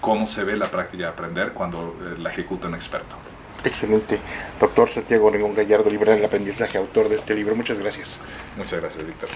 cómo 0.00 0.26
se 0.26 0.44
ve 0.44 0.56
la 0.56 0.70
práctica 0.70 1.04
de 1.04 1.08
aprender 1.08 1.52
cuando 1.52 1.96
eh, 2.00 2.18
la 2.18 2.30
ejecuta 2.30 2.68
un 2.68 2.74
experto. 2.74 3.16
Excelente. 3.64 4.20
Doctor 4.60 4.88
Santiago 4.88 5.30
Renón 5.30 5.54
Gallardo, 5.54 5.90
libre 5.90 6.14
del 6.14 6.24
aprendizaje, 6.24 6.78
autor 6.78 7.08
de 7.08 7.16
este 7.16 7.34
libro. 7.34 7.56
Muchas 7.56 7.78
gracias. 7.78 8.20
Muchas 8.56 8.80
gracias, 8.80 9.04
Víctor. 9.04 9.28